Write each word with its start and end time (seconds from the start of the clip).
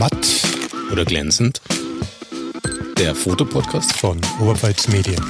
Matt 0.00 0.46
oder 0.90 1.04
glänzend. 1.04 1.60
Der 2.96 3.14
Fotopodcast 3.14 3.94
von 3.98 4.18
Oberpfalz 4.40 4.88
Medien. 4.88 5.22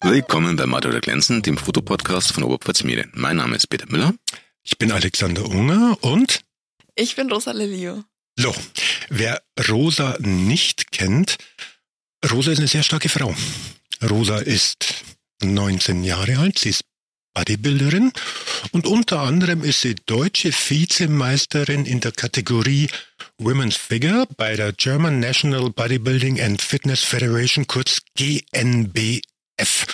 Willkommen 0.00 0.56
bei 0.56 0.64
Matt 0.64 0.86
oder 0.86 1.00
glänzend, 1.00 1.44
dem 1.44 1.58
Fotopodcast 1.58 2.32
von 2.32 2.42
Oberpfalz 2.42 2.84
Medien. 2.84 3.12
Mein 3.16 3.36
Name 3.36 3.56
ist 3.56 3.66
Peter 3.66 3.84
Müller. 3.90 4.14
Ich 4.62 4.78
bin 4.78 4.92
Alexander 4.92 5.44
Unger 5.44 5.98
und 6.00 6.40
ich 6.94 7.14
bin 7.14 7.30
Rosa 7.30 7.52
Lelio. 7.52 8.02
So, 8.34 8.54
wer 9.10 9.42
Rosa 9.68 10.16
nicht 10.20 10.90
kennt, 10.90 11.36
Rosa 12.32 12.52
ist 12.52 12.60
eine 12.60 12.68
sehr 12.68 12.82
starke 12.82 13.10
Frau. 13.10 13.34
Rosa 14.08 14.38
ist 14.38 15.04
19 15.42 16.02
Jahre 16.02 16.38
alt, 16.38 16.58
sie 16.58 16.70
ist 16.70 16.84
Bodybuilderin 17.38 18.12
und 18.72 18.86
unter 18.86 19.20
anderem 19.20 19.62
ist 19.62 19.82
sie 19.82 19.94
deutsche 19.94 20.50
Vizemeisterin 20.52 21.86
in 21.86 22.00
der 22.00 22.10
Kategorie 22.10 22.88
Women's 23.38 23.76
Figure 23.76 24.26
bei 24.36 24.56
der 24.56 24.72
German 24.72 25.20
National 25.20 25.70
Bodybuilding 25.70 26.40
and 26.40 26.60
Fitness 26.60 27.04
Federation, 27.04 27.68
kurz 27.68 28.02
GNBF. 28.16 29.86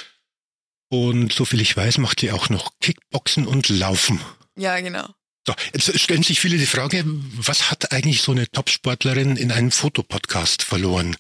Und 0.89 1.35
soviel 1.35 1.61
ich 1.61 1.77
weiß, 1.77 1.99
macht 1.99 2.21
sie 2.21 2.33
auch 2.33 2.49
noch 2.49 2.73
Kickboxen 2.81 3.47
und 3.47 3.69
Laufen. 3.69 4.21
Ja, 4.57 4.81
genau. 4.81 5.07
So, 5.47 5.55
jetzt 5.75 6.01
stellen 6.01 6.23
sich 6.23 6.41
viele 6.41 6.57
die 6.57 6.65
Frage, 6.65 7.05
was 7.05 7.71
hat 7.71 7.93
eigentlich 7.93 8.23
so 8.23 8.33
eine 8.33 8.51
Topsportlerin 8.51 9.37
in 9.37 9.53
einem 9.53 9.71
Fotopodcast 9.71 10.63
verloren? 10.63 11.15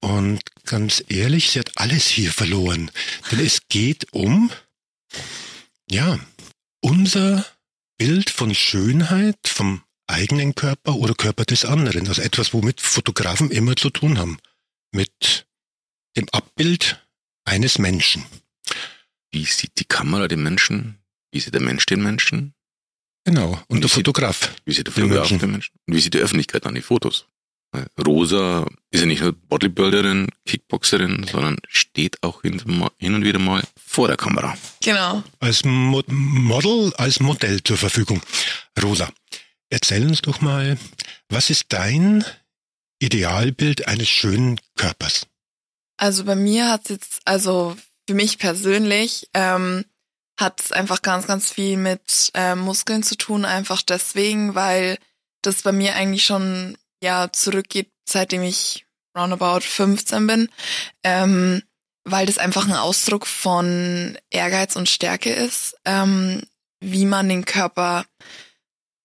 Und 0.00 0.42
ganz 0.66 1.02
ehrlich, 1.08 1.50
sie 1.50 1.60
hat 1.60 1.78
alles 1.78 2.06
hier 2.06 2.30
verloren. 2.30 2.90
Denn 3.30 3.40
es 3.40 3.62
geht 3.70 4.12
um 4.12 4.50
ja, 5.90 6.18
unser 6.80 7.44
Bild 7.98 8.30
von 8.30 8.54
Schönheit 8.54 9.38
vom 9.46 9.82
eigenen 10.06 10.54
Körper 10.54 10.96
oder 10.96 11.14
Körper 11.14 11.44
des 11.44 11.64
anderen. 11.64 12.08
Also 12.08 12.22
etwas, 12.22 12.52
womit 12.52 12.80
Fotografen 12.80 13.50
immer 13.50 13.76
zu 13.76 13.90
tun 13.90 14.18
haben. 14.18 14.38
Mit 14.92 15.46
dem 16.16 16.28
Abbild 16.30 17.04
eines 17.44 17.78
Menschen. 17.78 18.24
Wie 19.30 19.44
sieht 19.44 19.78
die 19.78 19.84
Kamera 19.84 20.28
den 20.28 20.42
Menschen? 20.42 20.98
Wie 21.32 21.40
sieht 21.40 21.54
der 21.54 21.60
Mensch 21.60 21.86
den 21.86 22.02
Menschen? 22.02 22.54
Genau. 23.24 23.50
Und, 23.50 23.64
und 23.68 23.80
der 23.82 23.90
Fotograf. 23.90 24.40
Sieht, 24.40 24.62
wie 24.66 24.72
sieht 24.72 24.86
der 24.86 24.94
Fotograf 24.94 25.28
den 25.28 25.50
Menschen? 25.50 25.74
Und 25.86 25.94
wie 25.94 26.00
sieht 26.00 26.14
die 26.14 26.18
Öffentlichkeit 26.18 26.64
an 26.66 26.74
die 26.74 26.82
Fotos? 26.82 27.26
Rosa 28.04 28.66
ist 28.90 29.00
ja 29.00 29.06
nicht 29.06 29.22
nur 29.22 29.32
Bodybuilderin, 29.32 30.28
Kickboxerin, 30.44 31.26
sondern 31.30 31.58
steht 31.68 32.22
auch 32.22 32.42
hin 32.42 32.60
und 32.60 33.24
wieder 33.24 33.38
mal 33.38 33.62
vor 33.84 34.08
der 34.08 34.16
Kamera. 34.16 34.56
Genau. 34.82 35.22
Als 35.40 35.64
Mo 35.64 36.02
Model, 36.06 36.92
als 36.96 37.20
Modell 37.20 37.62
zur 37.62 37.76
Verfügung. 37.76 38.20
Rosa, 38.82 39.08
erzähl 39.70 40.06
uns 40.06 40.22
doch 40.22 40.40
mal, 40.40 40.78
was 41.28 41.50
ist 41.50 41.66
dein 41.72 42.24
Idealbild 42.98 43.88
eines 43.88 44.08
schönen 44.08 44.60
Körpers? 44.76 45.26
Also 45.96 46.24
bei 46.24 46.36
mir 46.36 46.70
hat 46.70 46.82
es 46.84 46.88
jetzt, 46.90 47.20
also 47.24 47.76
für 48.06 48.14
mich 48.14 48.38
persönlich, 48.38 49.28
ähm, 49.34 49.84
hat 50.38 50.60
es 50.60 50.72
einfach 50.72 51.02
ganz, 51.02 51.26
ganz 51.26 51.50
viel 51.50 51.76
mit 51.76 52.30
äh, 52.34 52.54
Muskeln 52.54 53.02
zu 53.02 53.16
tun, 53.16 53.44
einfach 53.44 53.82
deswegen, 53.82 54.54
weil 54.54 54.98
das 55.42 55.62
bei 55.62 55.72
mir 55.72 55.94
eigentlich 55.94 56.24
schon 56.24 56.76
ja 57.02 57.30
zurückgeht, 57.32 57.90
seitdem 58.08 58.42
ich 58.42 58.86
roundabout 59.16 59.60
15 59.60 60.26
bin, 60.26 60.48
ähm, 61.02 61.62
weil 62.04 62.26
das 62.26 62.38
einfach 62.38 62.66
ein 62.66 62.74
Ausdruck 62.74 63.26
von 63.26 64.16
Ehrgeiz 64.30 64.76
und 64.76 64.88
Stärke 64.88 65.32
ist, 65.32 65.76
ähm, 65.84 66.42
wie 66.80 67.06
man 67.06 67.28
den 67.28 67.44
Körper 67.44 68.04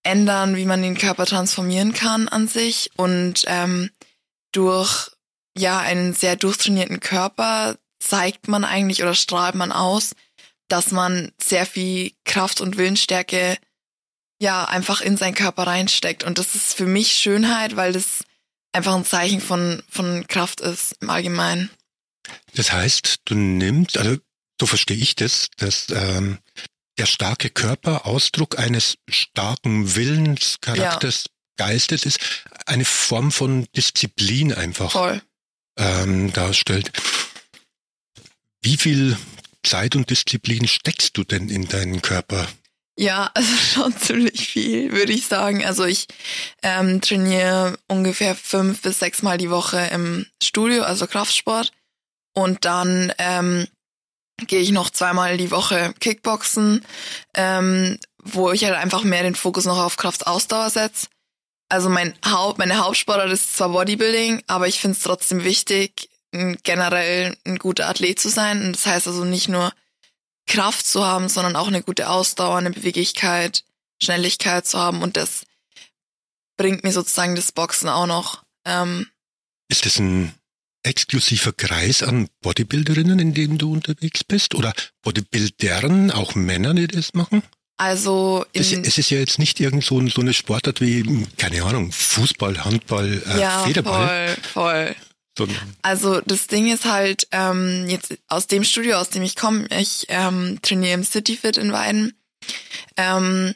ändern, 0.04 0.56
wie 0.56 0.66
man 0.66 0.82
den 0.82 0.96
Körper 0.96 1.26
transformieren 1.26 1.92
kann 1.92 2.28
an 2.28 2.48
sich 2.48 2.90
und 2.96 3.44
ähm, 3.46 3.90
durch 4.52 5.10
ja 5.56 5.78
einen 5.78 6.12
sehr 6.12 6.36
durchtrainierten 6.36 7.00
Körper 7.00 7.76
zeigt 7.98 8.48
man 8.48 8.64
eigentlich 8.64 9.02
oder 9.02 9.14
strahlt 9.14 9.54
man 9.54 9.72
aus, 9.72 10.14
dass 10.68 10.90
man 10.90 11.32
sehr 11.40 11.66
viel 11.66 12.12
Kraft 12.24 12.60
und 12.60 12.76
Willensstärke 12.76 13.58
ja 14.42 14.64
einfach 14.64 15.00
in 15.00 15.16
seinen 15.16 15.34
Körper 15.34 15.66
reinsteckt. 15.66 16.24
Und 16.24 16.38
das 16.38 16.54
ist 16.54 16.74
für 16.74 16.86
mich 16.86 17.12
Schönheit, 17.12 17.76
weil 17.76 17.92
das 17.92 18.24
einfach 18.72 18.94
ein 18.94 19.04
Zeichen 19.04 19.40
von, 19.40 19.82
von 19.88 20.26
Kraft 20.26 20.60
ist 20.60 20.96
im 21.00 21.10
Allgemeinen. 21.10 21.70
Das 22.54 22.72
heißt, 22.72 23.20
du 23.24 23.34
nimmst, 23.34 23.96
also 23.96 24.16
so 24.60 24.66
verstehe 24.66 24.96
ich 24.96 25.14
das, 25.14 25.48
dass 25.56 25.86
ähm, 25.90 26.38
der 26.98 27.06
starke 27.06 27.50
Körper 27.50 28.04
Ausdruck 28.06 28.58
eines 28.58 28.98
starken 29.08 29.94
Willens, 29.94 30.58
Charakters, 30.60 31.24
ja. 31.26 31.66
Geistes 31.68 32.04
ist, 32.04 32.18
eine 32.66 32.84
Form 32.84 33.30
von 33.30 33.66
Disziplin 33.76 34.52
einfach 34.52 34.92
Voll. 34.92 35.22
Ähm, 35.78 36.32
darstellt. 36.32 36.90
Wie 38.60 38.76
viel 38.76 39.16
Zeit 39.62 39.94
und 39.96 40.10
Disziplin 40.10 40.66
steckst 40.66 41.16
du 41.16 41.24
denn 41.24 41.48
in 41.48 41.68
deinen 41.68 42.02
Körper? 42.02 42.48
Ja, 42.98 43.30
also 43.34 43.54
schon 43.56 43.96
ziemlich 43.96 44.48
viel, 44.48 44.92
würde 44.92 45.12
ich 45.12 45.26
sagen. 45.26 45.64
Also 45.64 45.84
ich 45.84 46.06
ähm, 46.62 47.00
trainiere 47.00 47.78
ungefähr 47.88 48.34
fünf 48.34 48.82
bis 48.82 48.98
sechs 48.98 49.22
Mal 49.22 49.38
die 49.38 49.50
Woche 49.50 49.88
im 49.92 50.26
Studio, 50.42 50.82
also 50.82 51.06
Kraftsport. 51.06 51.72
Und 52.34 52.64
dann 52.64 53.12
ähm, 53.18 53.66
gehe 54.46 54.60
ich 54.60 54.72
noch 54.72 54.90
zweimal 54.90 55.36
die 55.36 55.50
Woche 55.50 55.94
Kickboxen, 56.00 56.84
ähm, 57.34 57.98
wo 58.22 58.52
ich 58.52 58.64
halt 58.64 58.74
einfach 58.74 59.02
mehr 59.02 59.22
den 59.22 59.34
Fokus 59.34 59.64
noch 59.64 59.78
auf 59.78 59.96
Kraftausdauer 59.96 60.70
setze. 60.70 61.08
Also 61.68 61.88
mein 61.88 62.14
Haupt, 62.26 62.58
meine 62.58 62.78
Hauptsportart 62.78 63.30
ist 63.30 63.56
zwar 63.56 63.70
Bodybuilding, 63.70 64.42
aber 64.46 64.68
ich 64.68 64.78
finde 64.78 64.96
es 64.96 65.02
trotzdem 65.02 65.44
wichtig, 65.44 66.10
generell 66.62 67.36
ein 67.46 67.58
guter 67.58 67.88
Athlet 67.88 68.20
zu 68.20 68.28
sein. 68.28 68.62
Und 68.62 68.76
das 68.76 68.86
heißt 68.86 69.06
also 69.06 69.24
nicht 69.24 69.48
nur 69.48 69.72
Kraft 70.46 70.86
zu 70.86 71.04
haben, 71.04 71.28
sondern 71.28 71.56
auch 71.56 71.68
eine 71.68 71.82
gute 71.82 72.08
Ausdauer, 72.08 72.58
eine 72.58 72.70
Beweglichkeit, 72.70 73.64
Schnelligkeit 74.02 74.66
zu 74.66 74.78
haben. 74.78 75.02
Und 75.02 75.16
das 75.16 75.44
bringt 76.56 76.84
mir 76.84 76.92
sozusagen 76.92 77.34
das 77.36 77.52
Boxen 77.52 77.88
auch 77.88 78.06
noch. 78.06 78.42
Ähm, 78.64 79.06
ist 79.68 79.86
das 79.86 79.98
ein 79.98 80.34
exklusiver 80.82 81.52
Kreis 81.52 82.02
an 82.02 82.28
Bodybuilderinnen, 82.40 83.18
in 83.18 83.34
dem 83.34 83.58
du 83.58 83.72
unterwegs 83.72 84.24
bist? 84.24 84.54
Oder 84.54 84.72
Bodybuildern, 85.02 86.10
auch 86.10 86.34
Männer, 86.34 86.74
die 86.74 86.88
das 86.88 87.14
machen? 87.14 87.42
Also 87.78 88.44
es, 88.52 88.72
es 88.72 88.98
ist 88.98 89.10
ja 89.10 89.18
jetzt 89.18 89.38
nicht 89.38 89.58
irgend 89.58 89.84
so, 89.84 90.06
so 90.08 90.20
eine 90.20 90.34
Sportart 90.34 90.80
wie, 90.80 91.26
keine 91.36 91.64
Ahnung, 91.64 91.90
Fußball, 91.90 92.64
Handball, 92.64 93.22
äh, 93.26 93.40
ja, 93.40 93.64
Federball. 93.64 94.36
Voll, 94.52 94.52
voll. 94.52 94.96
Also 95.82 96.20
das 96.20 96.46
Ding 96.46 96.70
ist 96.70 96.84
halt, 96.84 97.26
ähm, 97.32 97.86
jetzt 97.88 98.14
aus 98.28 98.46
dem 98.46 98.64
Studio, 98.64 98.96
aus 98.96 99.10
dem 99.10 99.22
ich 99.22 99.36
komme, 99.36 99.66
ich 99.70 100.06
ähm, 100.08 100.58
trainiere 100.62 100.94
im 100.94 101.04
CityFit 101.04 101.56
in 101.56 101.72
Weiden. 101.72 102.14
Ähm, 102.96 103.54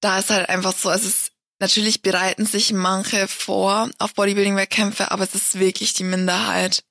da 0.00 0.18
ist 0.18 0.30
halt 0.30 0.48
einfach 0.48 0.76
so, 0.76 0.90
es 0.90 1.30
natürlich 1.60 2.02
bereiten 2.02 2.46
sich 2.46 2.72
manche 2.72 3.28
vor 3.28 3.90
auf 3.98 4.14
Bodybuilding-Wettkämpfe, 4.14 5.10
aber 5.10 5.24
es 5.24 5.34
ist 5.34 5.58
wirklich 5.58 5.94
die 5.94 6.04
Minderheit. 6.04 6.82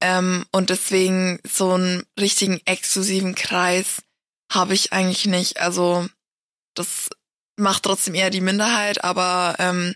Ähm, 0.00 0.46
und 0.52 0.70
deswegen 0.70 1.40
so 1.44 1.72
einen 1.72 2.04
richtigen 2.18 2.60
exklusiven 2.64 3.34
Kreis 3.34 4.02
habe 4.50 4.74
ich 4.74 4.92
eigentlich 4.92 5.26
nicht. 5.26 5.60
Also 5.60 6.08
das 6.74 7.10
macht 7.56 7.82
trotzdem 7.82 8.14
eher 8.14 8.30
die 8.30 8.40
Minderheit, 8.40 9.04
aber 9.04 9.56
ähm, 9.58 9.94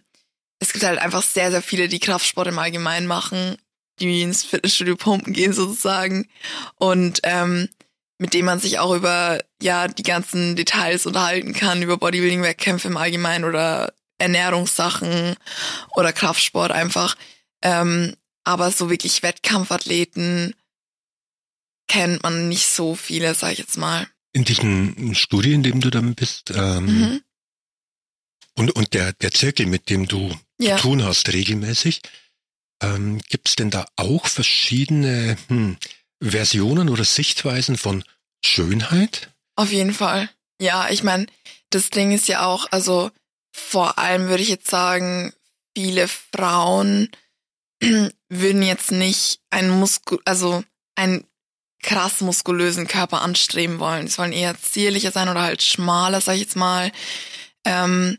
es 0.62 0.72
gibt 0.72 0.84
halt 0.84 1.00
einfach 1.00 1.22
sehr, 1.22 1.50
sehr 1.50 1.60
viele, 1.60 1.88
die 1.88 1.98
Kraftsport 1.98 2.46
im 2.46 2.58
Allgemeinen 2.58 3.08
machen, 3.08 3.56
die 3.98 4.22
ins 4.22 4.44
Fitnessstudio 4.44 4.96
pumpen 4.96 5.32
gehen 5.32 5.52
sozusagen 5.52 6.28
und 6.76 7.20
ähm, 7.24 7.68
mit 8.18 8.32
dem 8.32 8.46
man 8.46 8.60
sich 8.60 8.78
auch 8.78 8.94
über 8.94 9.40
ja 9.60 9.88
die 9.88 10.04
ganzen 10.04 10.54
Details 10.54 11.04
unterhalten 11.04 11.52
kann, 11.52 11.82
über 11.82 11.96
Bodybuilding-Wettkämpfe 11.96 12.86
im 12.86 12.96
Allgemeinen 12.96 13.44
oder 13.44 13.92
Ernährungssachen 14.18 15.34
oder 15.96 16.12
Kraftsport 16.12 16.70
einfach. 16.70 17.16
Ähm, 17.62 18.14
aber 18.44 18.70
so 18.70 18.88
wirklich 18.88 19.24
Wettkampfathleten 19.24 20.54
kennt 21.88 22.22
man 22.22 22.48
nicht 22.48 22.68
so 22.68 22.94
viele, 22.94 23.34
sag 23.34 23.52
ich 23.52 23.58
jetzt 23.58 23.78
mal. 23.78 24.06
In 24.32 24.44
diesem 24.44 25.14
Studio, 25.14 25.52
in 25.52 25.64
dem 25.64 25.80
du 25.80 25.90
dann 25.90 26.14
bist, 26.14 26.52
ähm, 26.54 26.84
mhm. 26.86 27.20
und, 28.54 28.70
und 28.70 28.94
der, 28.94 29.12
der 29.14 29.32
Zirkel, 29.32 29.66
mit 29.66 29.90
dem 29.90 30.06
du 30.06 30.32
ja. 30.62 30.76
zu 30.76 30.82
tun 30.82 31.04
hast 31.04 31.32
regelmäßig. 31.32 32.00
Ähm, 32.82 33.18
Gibt 33.28 33.48
es 33.48 33.56
denn 33.56 33.70
da 33.70 33.86
auch 33.96 34.26
verschiedene 34.26 35.36
hm, 35.48 35.76
Versionen 36.22 36.88
oder 36.88 37.04
Sichtweisen 37.04 37.76
von 37.76 38.04
Schönheit? 38.44 39.30
Auf 39.56 39.72
jeden 39.72 39.94
Fall. 39.94 40.30
Ja, 40.60 40.88
ich 40.90 41.02
meine, 41.02 41.26
das 41.70 41.90
Ding 41.90 42.12
ist 42.12 42.28
ja 42.28 42.46
auch, 42.46 42.66
also 42.70 43.10
vor 43.52 43.98
allem 43.98 44.28
würde 44.28 44.42
ich 44.42 44.48
jetzt 44.48 44.68
sagen, 44.68 45.32
viele 45.76 46.08
Frauen 46.08 47.10
würden 48.28 48.62
jetzt 48.62 48.92
nicht 48.92 49.40
ein 49.50 49.70
Muskel, 49.70 50.18
also 50.24 50.64
ein 50.94 51.24
krass 51.82 52.20
muskulösen 52.20 52.86
Körper 52.86 53.22
anstreben 53.22 53.78
wollen. 53.80 54.06
Die 54.06 54.12
sollen 54.12 54.32
eher 54.32 54.56
zierlicher 54.60 55.10
sein 55.10 55.28
oder 55.28 55.42
halt 55.42 55.62
schmaler, 55.62 56.20
sag 56.20 56.34
ich 56.34 56.42
jetzt 56.42 56.56
mal. 56.56 56.92
Ähm, 57.64 58.18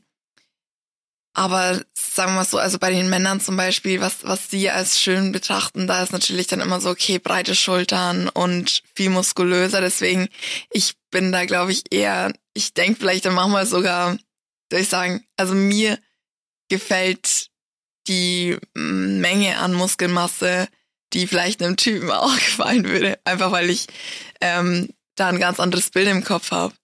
aber 1.33 1.81
sagen 1.95 2.31
wir 2.31 2.37
mal 2.37 2.45
so, 2.45 2.59
also 2.59 2.77
bei 2.77 2.91
den 2.91 3.09
Männern 3.09 3.41
zum 3.41 3.57
Beispiel, 3.57 4.01
was, 4.01 4.23
was 4.23 4.51
sie 4.51 4.69
als 4.69 5.01
schön 5.01 5.31
betrachten, 5.31 5.87
da 5.87 6.03
ist 6.03 6.13
natürlich 6.13 6.47
dann 6.47 6.61
immer 6.61 6.79
so, 6.79 6.89
okay, 6.91 7.17
breite 7.17 7.55
Schultern 7.55 8.29
und 8.29 8.83
viel 8.95 9.09
muskulöser. 9.09 9.81
Deswegen, 9.81 10.29
ich 10.71 10.93
bin 11.09 11.31
da, 11.31 11.45
glaube 11.45 11.71
ich, 11.71 11.83
eher, 11.91 12.31
ich 12.53 12.73
denke 12.73 12.99
vielleicht 12.99 13.25
dann 13.25 13.33
manchmal 13.33 13.65
sogar, 13.65 14.17
soll 14.71 14.81
ich 14.81 14.89
sagen, 14.89 15.25
also 15.35 15.55
mir 15.55 15.97
gefällt 16.69 17.47
die 18.07 18.57
Menge 18.73 19.57
an 19.57 19.73
Muskelmasse, 19.73 20.67
die 21.13 21.25
vielleicht 21.25 21.63
einem 21.63 21.77
Typen 21.77 22.11
auch 22.11 22.35
gefallen 22.35 22.85
würde. 22.85 23.19
Einfach 23.23 23.51
weil 23.51 23.71
ich 23.71 23.87
ähm, 24.39 24.89
da 25.15 25.29
ein 25.29 25.39
ganz 25.39 25.59
anderes 25.59 25.89
Bild 25.89 26.07
im 26.07 26.23
Kopf 26.23 26.51
habe. 26.51 26.75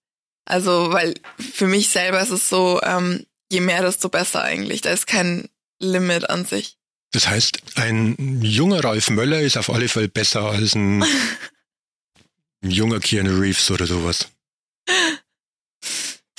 Also, 0.46 0.92
weil 0.92 1.14
für 1.38 1.68
mich 1.68 1.90
selber 1.90 2.20
ist 2.20 2.32
es 2.32 2.50
so, 2.50 2.82
ähm, 2.82 3.28
je 3.52 3.62
mehr, 3.62 3.82
desto 3.82 4.10
besser 4.10 4.44
eigentlich. 4.44 4.82
Da 4.82 4.92
ist 4.92 5.08
kein 5.08 5.50
Limit 5.80 6.30
an 6.30 6.46
sich. 6.46 6.78
Das 7.12 7.28
heißt, 7.28 7.78
ein 7.78 8.42
junger 8.44 8.84
Ralf 8.84 9.10
Möller 9.10 9.42
ist 9.42 9.58
auf 9.58 9.70
alle 9.70 9.90
Fälle 9.90 10.10
besser 10.10 10.44
als 10.44 10.76
ein, 10.76 11.04
ein 11.04 12.72
junger 12.72 13.00
Keanu 13.00 13.40
Reeves 13.40 13.72
oder 13.72 13.88
sowas. 13.88 14.28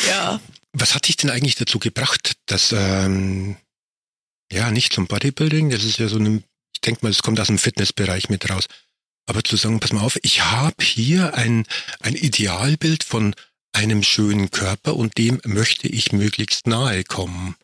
Ja. 0.06 0.40
Was 0.72 0.94
hat 0.94 1.08
dich 1.08 1.16
denn 1.16 1.30
eigentlich 1.30 1.56
dazu 1.56 1.80
gebracht, 1.80 2.36
dass, 2.46 2.72
ähm, 2.72 3.56
ja, 4.52 4.70
nicht 4.70 4.92
zum 4.92 5.08
Bodybuilding, 5.08 5.70
das 5.70 5.82
ist 5.82 5.98
ja 5.98 6.06
so 6.06 6.18
ein, 6.18 6.44
ich 6.72 6.80
denke 6.80 7.00
mal, 7.02 7.10
es 7.10 7.22
kommt 7.22 7.40
aus 7.40 7.48
dem 7.48 7.58
Fitnessbereich 7.58 8.28
mit 8.28 8.48
raus, 8.48 8.66
aber 9.26 9.42
zu 9.42 9.56
sagen, 9.56 9.80
pass 9.80 9.92
mal 9.92 10.02
auf, 10.02 10.18
ich 10.22 10.44
habe 10.44 10.82
hier 10.82 11.34
ein, 11.34 11.66
ein 12.00 12.14
Idealbild 12.14 13.02
von 13.02 13.34
einem 13.72 14.02
schönen 14.02 14.50
Körper 14.50 14.96
und 14.96 15.19
dem 15.19 15.40
möchte 15.44 15.88
ich 15.88 16.12
möglichst 16.12 16.67
nahe 16.67 17.05
kommen. 17.05 17.56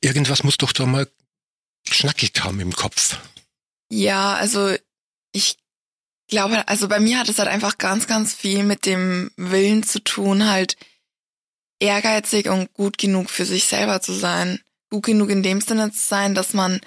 Irgendwas 0.00 0.42
muss 0.42 0.56
doch 0.56 0.72
da 0.72 0.86
mal 0.86 1.08
schnackig 1.88 2.32
haben 2.42 2.60
im 2.60 2.72
Kopf. 2.72 3.18
Ja, 3.90 4.34
also 4.34 4.74
ich 5.32 5.58
glaube, 6.28 6.66
also 6.68 6.88
bei 6.88 7.00
mir 7.00 7.18
hat 7.18 7.28
es 7.28 7.38
halt 7.38 7.48
einfach 7.48 7.76
ganz, 7.78 8.06
ganz 8.06 8.34
viel 8.34 8.62
mit 8.62 8.86
dem 8.86 9.30
Willen 9.36 9.82
zu 9.82 10.02
tun, 10.02 10.48
halt 10.48 10.76
ehrgeizig 11.80 12.48
und 12.48 12.72
gut 12.72 12.96
genug 12.96 13.28
für 13.28 13.44
sich 13.44 13.64
selber 13.64 14.00
zu 14.00 14.12
sein. 14.12 14.60
Gut 14.90 15.04
genug 15.04 15.28
in 15.30 15.42
dem 15.42 15.60
Sinne 15.60 15.92
zu 15.92 15.98
sein, 15.98 16.34
dass 16.34 16.54
man 16.54 16.80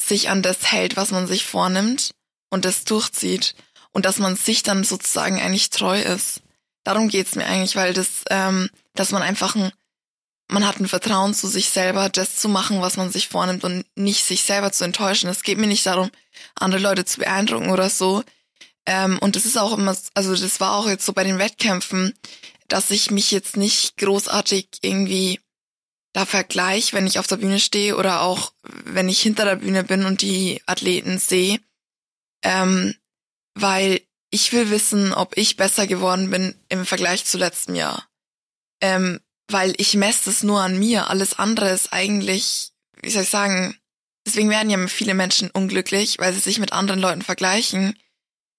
sich 0.00 0.28
an 0.28 0.42
das 0.42 0.72
hält, 0.72 0.96
was 0.96 1.12
man 1.12 1.26
sich 1.26 1.44
vornimmt 1.44 2.14
und 2.50 2.64
das 2.64 2.84
durchzieht 2.84 3.54
und 3.92 4.06
dass 4.06 4.18
man 4.18 4.34
sich 4.34 4.62
dann 4.62 4.82
sozusagen 4.82 5.40
eigentlich 5.40 5.70
treu 5.70 6.00
ist 6.00 6.42
darum 6.84 7.08
geht's 7.08 7.34
mir 7.34 7.46
eigentlich, 7.46 7.76
weil 7.76 7.92
das, 7.92 8.24
ähm, 8.30 8.70
dass 8.94 9.12
man 9.12 9.22
einfach 9.22 9.54
ein, 9.54 9.72
man 10.48 10.66
hat 10.66 10.80
ein 10.80 10.88
Vertrauen 10.88 11.34
zu 11.34 11.46
sich 11.46 11.68
selber, 11.68 12.08
das 12.08 12.36
zu 12.36 12.48
machen, 12.48 12.80
was 12.80 12.96
man 12.96 13.10
sich 13.10 13.28
vornimmt 13.28 13.64
und 13.64 13.84
nicht 13.94 14.24
sich 14.24 14.42
selber 14.42 14.72
zu 14.72 14.84
enttäuschen. 14.84 15.30
Es 15.30 15.42
geht 15.42 15.58
mir 15.58 15.66
nicht 15.66 15.86
darum, 15.86 16.10
andere 16.54 16.80
Leute 16.80 17.04
zu 17.04 17.20
beeindrucken 17.20 17.70
oder 17.70 17.88
so. 17.88 18.24
Ähm, 18.86 19.18
und 19.20 19.36
das 19.36 19.44
ist 19.44 19.58
auch 19.58 19.76
immer, 19.76 19.96
also 20.14 20.34
das 20.34 20.60
war 20.60 20.76
auch 20.76 20.88
jetzt 20.88 21.06
so 21.06 21.12
bei 21.12 21.24
den 21.24 21.38
Wettkämpfen, 21.38 22.14
dass 22.68 22.90
ich 22.90 23.10
mich 23.10 23.30
jetzt 23.30 23.56
nicht 23.56 23.96
großartig 23.98 24.68
irgendwie 24.80 25.40
da 26.12 26.26
vergleiche, 26.26 26.94
wenn 26.96 27.06
ich 27.06 27.18
auf 27.18 27.26
der 27.26 27.36
Bühne 27.36 27.60
stehe 27.60 27.96
oder 27.96 28.22
auch 28.22 28.52
wenn 28.62 29.08
ich 29.08 29.20
hinter 29.20 29.44
der 29.44 29.56
Bühne 29.56 29.84
bin 29.84 30.04
und 30.04 30.22
die 30.22 30.60
Athleten 30.66 31.18
sehe. 31.18 31.60
Ähm, 32.42 32.94
weil 33.54 34.00
ich 34.30 34.52
will 34.52 34.70
wissen, 34.70 35.12
ob 35.12 35.36
ich 35.36 35.56
besser 35.56 35.86
geworden 35.86 36.30
bin 36.30 36.54
im 36.68 36.86
Vergleich 36.86 37.24
zu 37.24 37.38
letztem 37.38 37.74
Jahr. 37.74 38.06
Ähm, 38.80 39.20
weil 39.48 39.74
ich 39.78 39.94
messe 39.94 40.30
es 40.30 40.42
nur 40.42 40.60
an 40.60 40.78
mir. 40.78 41.10
Alles 41.10 41.38
andere 41.38 41.70
ist 41.70 41.92
eigentlich, 41.92 42.72
wie 43.02 43.10
soll 43.10 43.24
ich 43.24 43.30
sagen, 43.30 43.76
deswegen 44.24 44.50
werden 44.50 44.70
ja 44.70 44.86
viele 44.86 45.14
Menschen 45.14 45.50
unglücklich, 45.50 46.18
weil 46.18 46.32
sie 46.32 46.40
sich 46.40 46.58
mit 46.58 46.72
anderen 46.72 47.00
Leuten 47.00 47.22
vergleichen. 47.22 47.98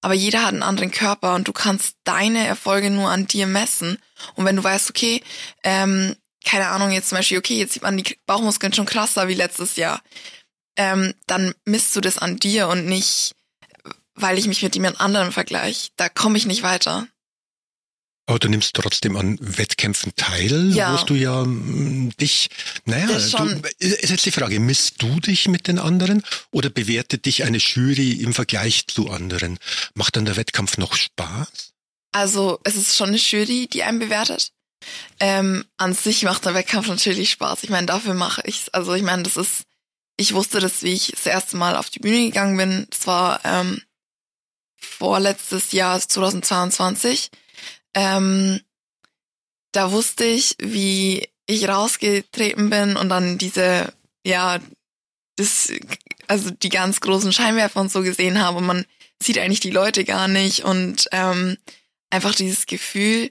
Aber 0.02 0.14
jeder 0.14 0.42
hat 0.42 0.48
einen 0.48 0.62
anderen 0.62 0.90
Körper 0.90 1.34
und 1.34 1.48
du 1.48 1.52
kannst 1.52 1.96
deine 2.04 2.46
Erfolge 2.46 2.90
nur 2.90 3.08
an 3.08 3.26
dir 3.26 3.46
messen. 3.46 3.98
Und 4.34 4.44
wenn 4.44 4.56
du 4.56 4.64
weißt, 4.64 4.90
okay, 4.90 5.22
ähm, 5.62 6.16
keine 6.44 6.68
Ahnung, 6.68 6.90
jetzt 6.90 7.08
zum 7.08 7.18
Beispiel, 7.18 7.38
okay, 7.38 7.56
jetzt 7.56 7.72
sieht 7.72 7.84
man 7.84 7.96
die 7.96 8.18
Bauchmuskeln 8.26 8.72
schon 8.72 8.86
krasser 8.86 9.28
wie 9.28 9.34
letztes 9.34 9.76
Jahr, 9.76 10.02
ähm, 10.76 11.14
dann 11.26 11.54
misst 11.64 11.94
du 11.94 12.00
das 12.00 12.18
an 12.18 12.36
dir 12.38 12.68
und 12.68 12.86
nicht 12.86 13.34
weil 14.14 14.38
ich 14.38 14.46
mich 14.46 14.62
mit 14.62 14.74
jemand 14.74 15.00
anderem 15.00 15.32
vergleiche. 15.32 15.90
Da 15.96 16.08
komme 16.08 16.38
ich 16.38 16.46
nicht 16.46 16.62
weiter. 16.62 17.06
Aber 18.26 18.38
du 18.38 18.48
nimmst 18.48 18.74
trotzdem 18.74 19.16
an 19.16 19.36
Wettkämpfen 19.40 20.12
teil, 20.14 20.70
ja. 20.72 20.98
wo 20.98 21.04
du 21.04 21.14
ja 21.14 21.42
m, 21.42 22.12
dich, 22.20 22.48
naja, 22.84 23.06
du, 23.06 23.62
ist 23.78 24.10
jetzt 24.10 24.24
die 24.24 24.30
Frage, 24.30 24.60
misst 24.60 25.02
du 25.02 25.18
dich 25.18 25.48
mit 25.48 25.66
den 25.66 25.80
anderen 25.80 26.22
oder 26.52 26.70
bewertet 26.70 27.26
dich 27.26 27.42
eine 27.42 27.58
Jury 27.58 28.12
im 28.12 28.32
Vergleich 28.32 28.86
zu 28.86 29.10
anderen? 29.10 29.58
Macht 29.94 30.16
dann 30.16 30.24
der 30.24 30.36
Wettkampf 30.36 30.78
noch 30.78 30.94
Spaß? 30.94 31.72
Also 32.12 32.60
es 32.62 32.76
ist 32.76 32.96
schon 32.96 33.08
eine 33.08 33.16
Jury, 33.16 33.66
die 33.66 33.82
einen 33.82 33.98
bewertet. 33.98 34.52
Ähm, 35.18 35.64
an 35.76 35.94
sich 35.94 36.22
macht 36.22 36.44
der 36.44 36.54
Wettkampf 36.54 36.88
natürlich 36.88 37.30
Spaß. 37.30 37.64
Ich 37.64 37.70
meine, 37.70 37.86
dafür 37.86 38.14
mache 38.14 38.42
ich's. 38.44 38.68
Also 38.68 38.94
ich 38.94 39.02
meine, 39.02 39.24
das 39.24 39.36
ist, 39.36 39.64
ich 40.16 40.32
wusste 40.32 40.60
das, 40.60 40.82
wie 40.82 40.92
ich 40.92 41.12
das 41.12 41.26
erste 41.26 41.56
Mal 41.56 41.76
auf 41.76 41.90
die 41.90 42.00
Bühne 42.00 42.26
gegangen 42.26 42.56
bin. 42.56 42.86
Das 42.90 43.06
war 43.06 43.40
ähm, 43.44 43.82
vorletztes 44.82 45.72
Jahr, 45.72 46.00
2022. 46.00 47.30
Ähm, 47.94 48.60
da 49.72 49.92
wusste 49.92 50.24
ich, 50.24 50.56
wie 50.58 51.28
ich 51.46 51.68
rausgetreten 51.68 52.70
bin 52.70 52.96
und 52.96 53.08
dann 53.08 53.38
diese, 53.38 53.92
ja, 54.24 54.60
das, 55.36 55.72
also 56.28 56.50
die 56.50 56.68
ganz 56.68 57.00
großen 57.00 57.32
Scheinwerfer 57.32 57.80
und 57.80 57.90
so 57.90 58.02
gesehen 58.02 58.40
habe 58.40 58.58
und 58.58 58.66
man 58.66 58.86
sieht 59.22 59.38
eigentlich 59.38 59.60
die 59.60 59.70
Leute 59.70 60.04
gar 60.04 60.28
nicht 60.28 60.64
und 60.64 61.08
ähm, 61.12 61.56
einfach 62.10 62.34
dieses 62.34 62.66
Gefühl, 62.66 63.30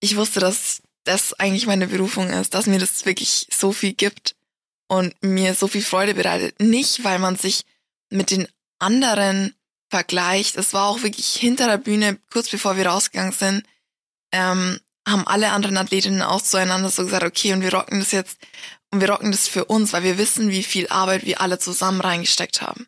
ich 0.00 0.16
wusste, 0.16 0.40
dass 0.40 0.82
das 1.04 1.32
eigentlich 1.34 1.66
meine 1.66 1.86
Berufung 1.86 2.28
ist, 2.30 2.54
dass 2.54 2.66
mir 2.66 2.78
das 2.78 3.06
wirklich 3.06 3.46
so 3.50 3.72
viel 3.72 3.94
gibt 3.94 4.36
und 4.88 5.14
mir 5.22 5.54
so 5.54 5.68
viel 5.68 5.82
Freude 5.82 6.14
bereitet. 6.14 6.60
Nicht, 6.60 7.04
weil 7.04 7.18
man 7.18 7.36
sich 7.36 7.64
mit 8.10 8.30
den 8.30 8.46
anderen 8.78 9.54
vergleicht. 9.90 10.56
Es 10.56 10.72
war 10.72 10.88
auch 10.88 11.02
wirklich 11.02 11.34
hinter 11.34 11.66
der 11.66 11.78
Bühne, 11.78 12.18
kurz 12.30 12.48
bevor 12.48 12.76
wir 12.76 12.86
rausgegangen 12.86 13.32
sind, 13.32 13.64
ähm, 14.32 14.78
haben 15.06 15.26
alle 15.26 15.52
anderen 15.52 15.78
Athletinnen 15.78 16.22
auch 16.22 16.42
zueinander 16.42 16.90
so 16.90 17.04
gesagt, 17.04 17.24
okay, 17.24 17.52
und 17.52 17.62
wir 17.62 17.72
rocken 17.72 18.00
das 18.00 18.12
jetzt 18.12 18.38
und 18.90 19.00
wir 19.00 19.10
rocken 19.10 19.32
das 19.32 19.48
für 19.48 19.64
uns, 19.64 19.92
weil 19.92 20.02
wir 20.02 20.18
wissen, 20.18 20.50
wie 20.50 20.62
viel 20.62 20.88
Arbeit 20.88 21.24
wir 21.24 21.40
alle 21.40 21.58
zusammen 21.58 22.00
reingesteckt 22.00 22.62
haben. 22.62 22.86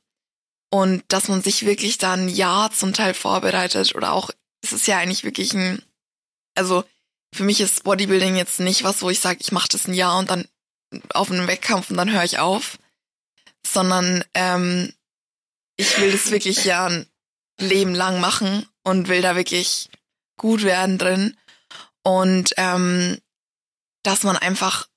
Und 0.71 1.03
dass 1.09 1.29
man 1.29 1.43
sich 1.43 1.67
wirklich 1.67 1.99
da 1.99 2.13
ein 2.13 2.29
Jahr 2.29 2.71
zum 2.71 2.93
Teil 2.93 3.15
vorbereitet 3.15 3.95
oder 3.95 4.13
auch, 4.13 4.31
es 4.63 4.73
ist 4.73 4.87
ja 4.87 4.99
eigentlich 4.99 5.25
wirklich 5.25 5.53
ein, 5.55 5.83
also 6.55 6.85
für 7.35 7.45
mich 7.45 7.61
ist 7.61 7.85
Bodybuilding 7.85 8.37
jetzt 8.37 8.61
nicht 8.61 8.85
was, 8.85 9.03
wo 9.03 9.11
ich 9.11 9.21
sage, 9.21 9.39
ich 9.41 9.53
mache 9.53 9.69
das 9.69 9.89
ein 9.89 9.95
Jahr 9.95 10.19
und 10.19 10.31
dann 10.31 10.47
auf 11.15 11.31
einen 11.31 11.47
Wettkampf 11.47 11.91
und 11.91 11.97
dann 11.97 12.13
höre 12.13 12.25
ich 12.25 12.39
auf, 12.39 12.79
sondern 13.67 14.25
ähm, 14.35 14.93
ich 15.81 15.99
will 15.99 16.13
das 16.13 16.31
wirklich 16.31 16.65
ja 16.65 16.87
ein 16.87 17.07
Leben 17.59 17.95
lang 17.95 18.21
machen 18.21 18.67
und 18.83 19.09
will 19.09 19.23
da 19.23 19.35
wirklich 19.35 19.89
gut 20.37 20.63
werden 20.63 20.99
drin. 20.99 21.37
Und 22.03 22.53
ähm, 22.57 23.19
dass 24.03 24.23
man 24.23 24.37
einfach 24.37 24.89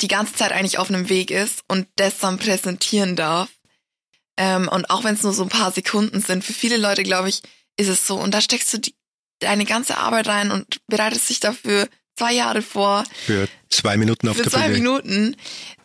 die 0.00 0.08
ganze 0.08 0.34
Zeit 0.34 0.52
eigentlich 0.52 0.78
auf 0.78 0.88
einem 0.88 1.08
Weg 1.08 1.30
ist 1.30 1.62
und 1.68 1.86
das 1.96 2.18
dann 2.18 2.38
präsentieren 2.38 3.16
darf. 3.16 3.50
Ähm, 4.38 4.68
und 4.68 4.88
auch 4.88 5.04
wenn 5.04 5.14
es 5.14 5.22
nur 5.22 5.34
so 5.34 5.42
ein 5.42 5.50
paar 5.50 5.72
Sekunden 5.72 6.20
sind, 6.22 6.42
für 6.42 6.54
viele 6.54 6.78
Leute, 6.78 7.02
glaube 7.02 7.28
ich, 7.28 7.42
ist 7.76 7.88
es 7.88 8.06
so. 8.06 8.18
Und 8.18 8.32
da 8.32 8.40
steckst 8.40 8.72
du 8.72 8.78
die, 8.78 8.94
deine 9.40 9.66
ganze 9.66 9.98
Arbeit 9.98 10.28
rein 10.28 10.50
und 10.50 10.80
bereitest 10.86 11.28
dich 11.28 11.40
dafür 11.40 11.86
zwei 12.16 12.32
Jahre 12.32 12.62
vor. 12.62 13.04
Für 13.26 13.46
zwei 13.68 13.98
Minuten 13.98 14.28
auf 14.28 14.36
für 14.36 14.42
der 14.42 14.50
Für 14.50 14.58
zwei 14.58 14.68
Bühne. 14.68 14.78
Minuten. 14.78 15.36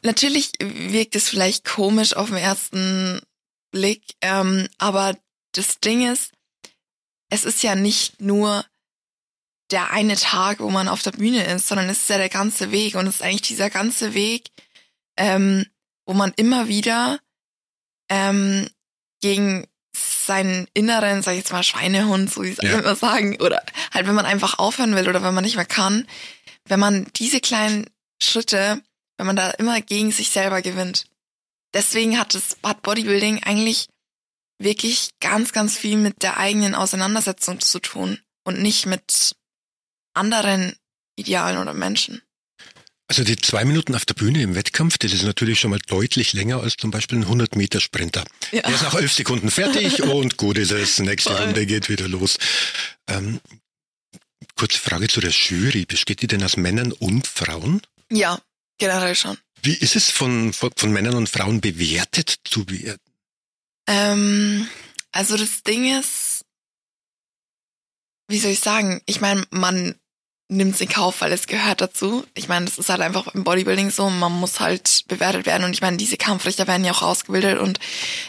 Natürlich 0.02 0.52
wirkt 0.60 1.16
es 1.16 1.28
vielleicht 1.28 1.66
komisch 1.66 2.16
auf 2.16 2.30
den 2.30 2.38
ersten 2.38 3.22
Blick. 3.76 4.16
Ähm, 4.22 4.70
aber 4.78 5.18
das 5.52 5.82
Ding 5.82 6.10
ist, 6.10 6.32
es 7.30 7.44
ist 7.44 7.62
ja 7.62 7.76
nicht 7.76 8.22
nur 8.22 8.66
der 9.70 9.92
eine 9.92 10.16
Tag, 10.16 10.62
wo 10.62 10.70
man 10.70 10.88
auf 10.88 11.02
der 11.02 11.12
Bühne 11.12 11.44
ist, 11.44 11.68
sondern 11.68 11.90
es 11.90 12.00
ist 12.00 12.10
ja 12.10 12.18
der 12.18 12.30
ganze 12.30 12.72
Weg 12.72 12.96
und 12.96 13.06
es 13.06 13.16
ist 13.16 13.22
eigentlich 13.22 13.42
dieser 13.42 13.70
ganze 13.70 14.14
Weg, 14.14 14.50
ähm, 15.18 15.66
wo 16.06 16.14
man 16.14 16.32
immer 16.38 16.70
wieder 16.70 17.20
ähm, 18.10 18.70
gegen 19.22 19.68
seinen 19.94 20.68
inneren, 20.74 21.22
sag 21.22 21.34
ich 21.34 21.40
jetzt 21.40 21.52
mal, 21.52 21.64
Schweinehund, 21.64 22.32
so 22.32 22.44
wie 22.44 22.52
ich 22.52 22.62
ja. 22.62 22.80
immer 22.80 22.96
sagen, 22.96 23.36
oder 23.42 23.62
halt, 23.94 24.08
wenn 24.08 24.16
man 24.16 24.26
einfach 24.26 24.58
aufhören 24.58 24.96
will 24.96 25.10
oder 25.10 25.22
wenn 25.22 25.34
man 25.34 25.44
nicht 25.44 25.58
mehr 25.58 25.66
kann, 25.66 26.08
wenn 26.66 26.80
man 26.80 27.08
diese 27.18 27.42
kleinen 27.42 27.90
Schritte, 28.22 28.82
wenn 29.18 29.28
man 29.28 29.36
da 29.36 29.50
immer 29.52 29.82
gegen 29.82 30.14
sich 30.14 30.30
selber 30.30 30.62
gewinnt, 30.62 31.08
deswegen 31.76 32.18
hat 32.18 32.34
es 32.34 32.58
hat 32.64 32.82
Bodybuilding 32.82 33.44
eigentlich 33.44 33.88
wirklich 34.58 35.10
ganz, 35.20 35.52
ganz 35.52 35.78
viel 35.78 35.98
mit 35.98 36.24
der 36.24 36.38
eigenen 36.38 36.74
Auseinandersetzung 36.74 37.60
zu 37.60 37.80
tun 37.80 38.20
und 38.44 38.62
nicht 38.62 38.86
mit 38.86 39.36
anderen 40.14 40.76
Idealen 41.18 41.58
oder 41.58 41.74
Menschen. 41.74 42.22
Also 43.08 43.24
die 43.24 43.36
zwei 43.36 43.66
Minuten 43.66 43.94
auf 43.94 44.06
der 44.06 44.16
Bühne 44.16 44.42
im 44.42 44.56
Wettkampf, 44.56 44.98
das 44.98 45.14
ist 45.14 45.24
natürlich 45.24 45.60
schon 45.60 45.70
mal 45.70 45.80
deutlich 45.86 46.34
länger 46.34 46.62
als 46.62 46.76
zum 46.76 46.90
Beispiel 46.90 47.20
ein 47.20 47.26
100-Meter-Sprinter. 47.26 48.24
Ja. 48.52 48.62
Der 48.64 48.74
ist 48.74 48.82
nach 48.82 48.96
elf 48.96 49.14
Sekunden 49.14 49.52
fertig 49.52 50.02
und 50.04 50.38
gut 50.38 50.58
ist 50.58 50.72
es. 50.72 50.98
Nächste 50.98 51.32
Voll. 51.32 51.44
Runde 51.44 51.66
geht 51.68 51.88
wieder 51.88 52.08
los. 52.08 52.38
Ähm, 53.08 53.42
kurze 54.56 54.80
Frage 54.80 55.08
zu 55.08 55.22
der 55.22 55.30
Jury. 55.30 55.86
Besteht 55.86 56.24
die 56.24 56.28
denn 56.28 56.44
aus 56.44 56.58
Männern 56.58 56.94
und 56.94 57.28
Frauen? 57.28 57.82
Ja, 58.12 58.40
generell 58.80 59.14
schon. 59.14 59.38
Wie 59.66 59.74
ist 59.74 59.96
es 59.96 60.12
von, 60.12 60.54
von, 60.54 60.92
Männern 60.92 61.16
und 61.16 61.28
Frauen 61.28 61.60
bewertet 61.60 62.36
zu 62.44 62.70
werden? 62.70 63.02
Ähm, 63.88 64.68
also 65.12 65.38
das 65.38 65.64
Ding 65.64 66.00
ist, 66.00 66.46
wie 68.28 68.38
soll 68.38 68.52
ich 68.52 68.60
sagen? 68.60 69.02
Ich 69.08 69.22
meine, 69.22 69.44
man 69.50 69.96
nimmt 70.50 70.76
es 70.76 70.82
in 70.82 70.90
Kauf, 70.90 71.22
weil 71.22 71.32
es 71.32 71.48
gehört 71.48 71.82
dazu. 71.82 72.28
Ich 72.36 72.48
meine, 72.48 72.66
das 72.66 72.78
ist 72.78 72.90
halt 72.90 73.02
einfach 73.02 73.34
im 73.34 73.44
Bodybuilding 73.44 73.90
so, 73.90 74.08
man 74.08 74.34
muss 74.34 74.60
halt 74.60 75.04
bewertet 75.08 75.48
werden 75.48 75.64
und 75.64 75.74
ich 75.74 75.82
meine, 75.82 75.98
diese 75.98 76.18
Kampfrichter 76.18 76.68
werden 76.68 76.86
ja 76.86 76.92
auch 76.92 77.02
ausgebildet 77.02 77.58
und 77.58 77.80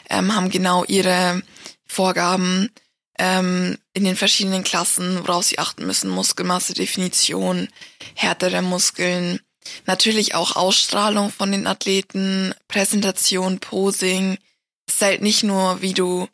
ähm, 0.09 0.35
haben 0.35 0.49
genau 0.49 0.85
ihre 0.85 1.43
Vorgaben 1.85 2.71
ähm, 3.19 3.77
in 3.93 4.05
den 4.05 4.17
verschiedenen 4.17 4.65
Klassen, 4.65 5.19
worauf 5.27 5.45
sie 5.45 5.59
achten 5.59 5.87
müssen, 5.87 6.09
Muskelmasse, 6.09 6.73
Definition, 6.73 7.69
Härte 8.15 8.49
der 8.49 8.63
Muskeln, 8.63 9.41
natürlich 9.87 10.35
auch 10.35 10.57
Ausstrahlung 10.57 11.31
von 11.31 11.53
den 11.53 11.67
Athleten, 11.67 12.55
Präsentation, 12.69 13.59
Posing. 13.61 14.39
Es 14.87 14.95
ist 14.95 15.03
halt 15.03 15.23
nicht 15.23 15.43
nur, 15.43 15.83
wie 15.83 15.95
du, 15.95 16.29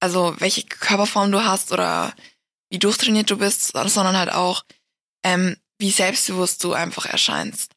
also 0.00 0.34
welche 0.38 0.64
Körperform 0.64 1.30
du 1.32 1.44
hast 1.44 1.72
oder 1.72 2.14
wie 2.70 2.78
durchtrainiert 2.78 3.30
du 3.30 3.38
bist, 3.38 3.72
sondern 3.72 4.16
halt 4.16 4.32
auch, 4.32 4.64
ähm, 5.24 5.56
wie 5.78 5.90
selbstbewusst 5.90 6.62
du 6.64 6.72
einfach 6.72 7.06
erscheinst. 7.06 7.72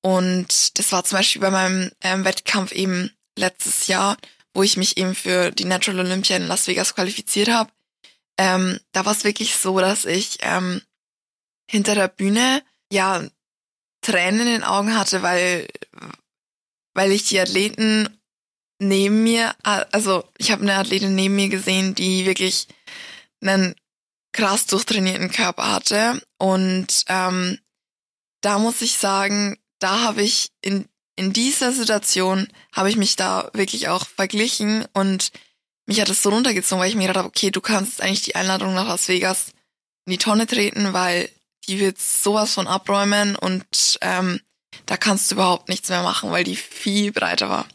Und 0.00 0.78
das 0.78 0.90
war 0.92 1.04
zum 1.04 1.18
Beispiel 1.18 1.40
bei 1.40 1.50
meinem 1.50 1.92
ähm, 2.00 2.24
Wettkampf 2.24 2.72
eben 2.72 3.10
letztes 3.38 3.86
Jahr, 3.86 4.16
wo 4.52 4.62
ich 4.62 4.76
mich 4.76 4.96
eben 4.96 5.14
für 5.14 5.50
die 5.50 5.64
Natural 5.64 6.00
Olympia 6.00 6.36
in 6.36 6.48
Las 6.48 6.66
Vegas 6.66 6.94
qualifiziert 6.94 7.48
habe. 7.48 7.70
Ähm, 8.38 8.80
da 8.92 9.04
war 9.04 9.12
es 9.12 9.24
wirklich 9.24 9.56
so, 9.56 9.78
dass 9.78 10.04
ich 10.04 10.38
ähm, 10.40 10.82
hinter 11.70 11.94
der 11.94 12.08
Bühne 12.08 12.62
ja 12.90 13.22
Tränen 14.02 14.40
in 14.40 14.46
den 14.46 14.64
Augen 14.64 14.96
hatte, 14.96 15.22
weil 15.22 15.68
weil 16.94 17.12
ich 17.12 17.28
die 17.28 17.40
Athleten 17.40 18.08
neben 18.78 19.22
mir, 19.22 19.54
also 19.62 20.24
ich 20.38 20.50
habe 20.50 20.62
eine 20.62 20.74
Athletin 20.74 21.14
neben 21.14 21.36
mir 21.36 21.48
gesehen, 21.48 21.94
die 21.94 22.26
wirklich 22.26 22.68
einen 23.40 23.74
krass 24.32 24.66
durchtrainierten 24.66 25.30
Körper 25.30 25.72
hatte. 25.72 26.20
Und 26.38 27.04
ähm, 27.08 27.58
da 28.40 28.58
muss 28.58 28.82
ich 28.82 28.98
sagen, 28.98 29.56
da 29.78 30.00
habe 30.00 30.22
ich 30.22 30.50
in, 30.62 30.86
in 31.16 31.32
dieser 31.32 31.72
Situation, 31.72 32.48
habe 32.72 32.90
ich 32.90 32.96
mich 32.96 33.16
da 33.16 33.50
wirklich 33.52 33.88
auch 33.88 34.06
verglichen 34.06 34.86
und 34.92 35.30
mich 35.86 36.00
hat 36.00 36.08
es 36.08 36.22
so 36.22 36.30
runtergezogen, 36.30 36.80
weil 36.80 36.88
ich 36.88 36.94
mir 36.94 37.02
gedacht 37.02 37.18
habe, 37.18 37.28
okay, 37.28 37.50
du 37.50 37.60
kannst 37.60 38.00
eigentlich 38.00 38.22
die 38.22 38.36
Einladung 38.36 38.74
nach 38.74 38.86
Las 38.86 39.08
Vegas 39.08 39.48
in 40.06 40.12
die 40.12 40.18
Tonne 40.18 40.46
treten, 40.46 40.92
weil 40.92 41.28
die 41.66 41.78
wird 41.80 42.00
sowas 42.00 42.54
von 42.54 42.66
abräumen 42.66 43.36
und 43.36 43.98
ähm, 44.00 44.40
da 44.86 44.96
kannst 44.96 45.30
du 45.30 45.36
überhaupt 45.36 45.68
nichts 45.68 45.88
mehr 45.88 46.02
machen, 46.02 46.30
weil 46.30 46.44
die 46.44 46.56
viel 46.56 47.12
breiter 47.12 47.48
war. 47.48 47.66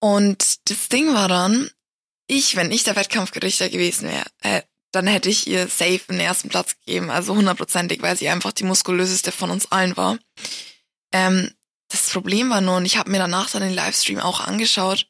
Und 0.00 0.70
das 0.70 0.88
Ding 0.88 1.12
war 1.14 1.28
dann, 1.28 1.70
ich, 2.26 2.56
wenn 2.56 2.70
ich 2.70 2.84
der 2.84 2.96
Wettkampfgerichter 2.96 3.68
gewesen 3.68 4.08
wäre, 4.08 4.26
äh, 4.40 4.62
dann 4.92 5.06
hätte 5.06 5.28
ich 5.28 5.46
ihr 5.46 5.68
safe 5.68 6.00
den 6.08 6.20
ersten 6.20 6.48
Platz 6.48 6.76
gegeben, 6.84 7.10
also 7.10 7.34
hundertprozentig, 7.34 8.02
weil 8.02 8.16
sie 8.16 8.28
einfach 8.28 8.52
die 8.52 8.64
muskulöseste 8.64 9.30
von 9.30 9.50
uns 9.50 9.70
allen 9.70 9.96
war. 9.96 10.18
Ähm, 11.12 11.52
das 11.88 12.10
Problem 12.10 12.50
war 12.50 12.60
nur, 12.60 12.76
und 12.76 12.86
ich 12.86 12.96
habe 12.96 13.10
mir 13.10 13.18
danach 13.18 13.50
dann 13.50 13.62
den 13.62 13.74
Livestream 13.74 14.20
auch 14.20 14.40
angeschaut, 14.40 15.06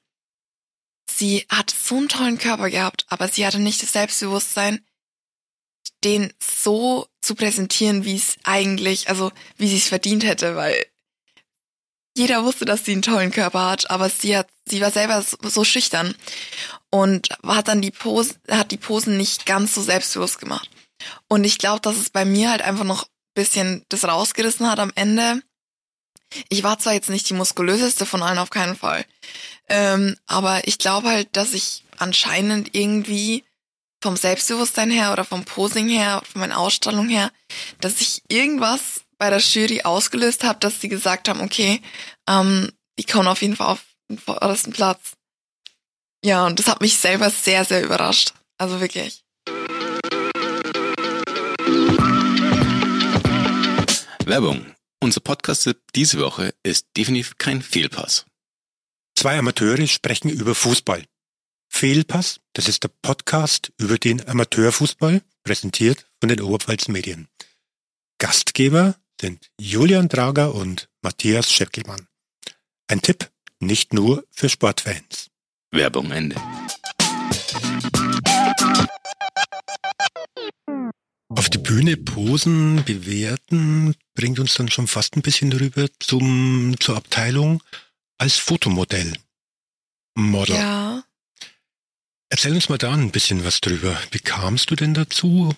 sie 1.11 1.47
hat 1.51 1.71
so 1.71 1.97
einen 1.97 2.09
tollen 2.09 2.39
Körper 2.39 2.71
gehabt, 2.71 3.07
aber 3.09 3.29
sie 3.29 3.47
hatte 3.47 3.59
nicht 3.59 3.83
das 3.83 3.93
Selbstbewusstsein, 3.93 4.85
den 6.05 6.33
so 6.39 7.07
zu 7.21 7.35
präsentieren, 7.35 8.05
wie 8.05 8.17
es 8.17 8.37
eigentlich, 8.45 9.09
also 9.09 9.33
wie 9.57 9.69
sie 9.69 9.77
es 9.77 9.89
verdient 9.89 10.25
hätte, 10.25 10.57
weil 10.57 10.87
jeder 12.17 12.45
wusste, 12.45 12.65
dass 12.65 12.85
sie 12.85 12.93
einen 12.93 13.03
tollen 13.03 13.31
Körper 13.31 13.71
hat, 13.71 13.91
aber 13.91 14.09
sie 14.09 14.37
hat, 14.37 14.49
sie 14.67 14.81
war 14.81 14.91
selber 14.91 15.23
so, 15.23 15.37
so 15.49 15.65
schüchtern 15.65 16.15
und 16.91 17.29
hat 17.47 17.69
dann 17.69 17.81
die 17.81 17.93
Pose, 17.93 18.35
hat 18.51 18.71
die 18.73 18.77
Posen 18.77 19.17
nicht 19.17 19.47
ganz 19.47 19.75
so 19.75 19.83
selbstbewusst 19.83 20.39
gemacht. 20.39 20.69
Und 21.29 21.45
ich 21.45 21.59
glaube, 21.59 21.81
dass 21.81 21.97
es 21.97 22.11
bei 22.11 22.25
mir 22.25 22.51
halt 22.51 22.63
einfach 22.63 22.85
noch 22.85 23.07
bisschen 23.35 23.85
das 23.89 24.05
rausgerissen 24.05 24.69
hat 24.69 24.81
am 24.81 24.93
Ende. 24.97 25.43
Ich 26.49 26.63
war 26.63 26.79
zwar 26.79 26.95
jetzt 26.95 27.11
nicht 27.11 27.29
die 27.29 27.35
muskulöseste 27.35 28.07
von 28.07 28.23
allen 28.23 28.39
auf 28.39 28.51
keinen 28.51 28.77
Fall, 28.77 29.05
ähm, 29.69 30.17
aber 30.27 30.67
ich 30.67 30.79
glaube 30.79 31.09
halt, 31.09 31.29
dass 31.37 31.55
ich 31.55 31.85
anscheinend 31.97 32.75
irgendwie 32.75 33.45
vom 34.03 34.17
Selbstbewusstsein 34.17 34.91
her 34.91 35.13
oder 35.13 35.25
vom 35.25 35.45
Posing 35.45 35.89
her, 35.89 36.23
von 36.31 36.41
meiner 36.41 36.59
Ausstrahlung 36.59 37.09
her, 37.09 37.31
dass 37.81 38.01
ich 38.01 38.23
irgendwas 38.29 39.03
bei 39.19 39.31
der 39.31 39.41
Jury 39.41 39.83
ausgelöst 39.83 40.45
habe, 40.45 40.59
dass 40.61 40.81
sie 40.81 40.89
gesagt 40.89 41.29
haben, 41.29 41.41
okay, 41.41 41.83
ähm, 42.29 42.71
die 42.99 43.05
kommen 43.05 43.29
auf 43.29 43.43
jeden 43.43 43.57
Fall 43.57 43.69
auf 43.69 43.85
den 44.09 44.19
vordersten 44.19 44.73
Platz. 44.73 45.13
Ja, 46.25 46.47
und 46.47 46.59
das 46.59 46.67
hat 46.67 46.81
mich 46.81 46.97
selber 46.99 47.31
sehr, 47.31 47.65
sehr 47.65 47.83
überrascht. 47.83 48.33
Also 48.59 48.81
wirklich. 48.81 49.23
Werbung. 54.27 54.75
Unser 55.03 55.21
Podcast 55.21 55.71
diese 55.95 56.19
Woche 56.21 56.55
ist 56.63 56.87
definitiv 56.97 57.39
kein 57.39 57.63
Fehlpass. 57.63 58.27
Zwei 59.19 59.39
Amateure 59.39 59.87
sprechen 59.87 60.29
über 60.29 60.55
Fußball. 60.55 61.05
Fehlpass, 61.73 62.41
das 62.53 62.69
ist 62.69 62.83
der 62.83 62.91
Podcast 63.01 63.73
über 63.79 63.97
den 63.97 64.27
Amateurfußball, 64.27 65.23
präsentiert 65.45 66.05
von 66.21 66.29
den 66.29 66.43
Oberpfalz 66.43 66.89
Medien. 66.89 67.29
Gastgeber 68.19 68.97
sind 69.19 69.51
Julian 69.59 70.09
Drager 70.09 70.55
und 70.55 70.91
Matthias 71.01 71.51
Scheckelmann. 71.51 72.07
Ein 72.89 73.01
Tipp 73.01 73.31
nicht 73.61 73.95
nur 73.95 74.25
für 74.31 74.51
Sportfans. 74.51 75.31
Werbung 75.71 76.11
Ende. 76.11 76.37
Auf 81.29 81.49
die 81.49 81.59
Bühne 81.59 81.97
posen, 81.97 82.85
bewerten, 82.85 83.95
bringt 84.15 84.39
uns 84.39 84.55
dann 84.55 84.69
schon 84.69 84.89
fast 84.89 85.17
ein 85.17 85.23
bisschen 85.23 85.53
rüber 85.53 85.87
zum, 86.01 86.75
zur 86.81 86.97
Abteilung 86.97 87.63
als 88.19 88.37
Fotomodell. 88.37 89.15
Model. 90.15 90.57
Ja. 90.57 91.05
Erzähl 92.31 92.55
uns 92.55 92.69
mal 92.69 92.79
da 92.79 92.93
ein 92.93 93.11
bisschen 93.11 93.45
was 93.45 93.61
drüber. 93.61 94.01
Wie 94.13 94.21
kamst 94.21 94.71
du 94.71 94.77
denn 94.77 94.95
dazu? 94.95 95.53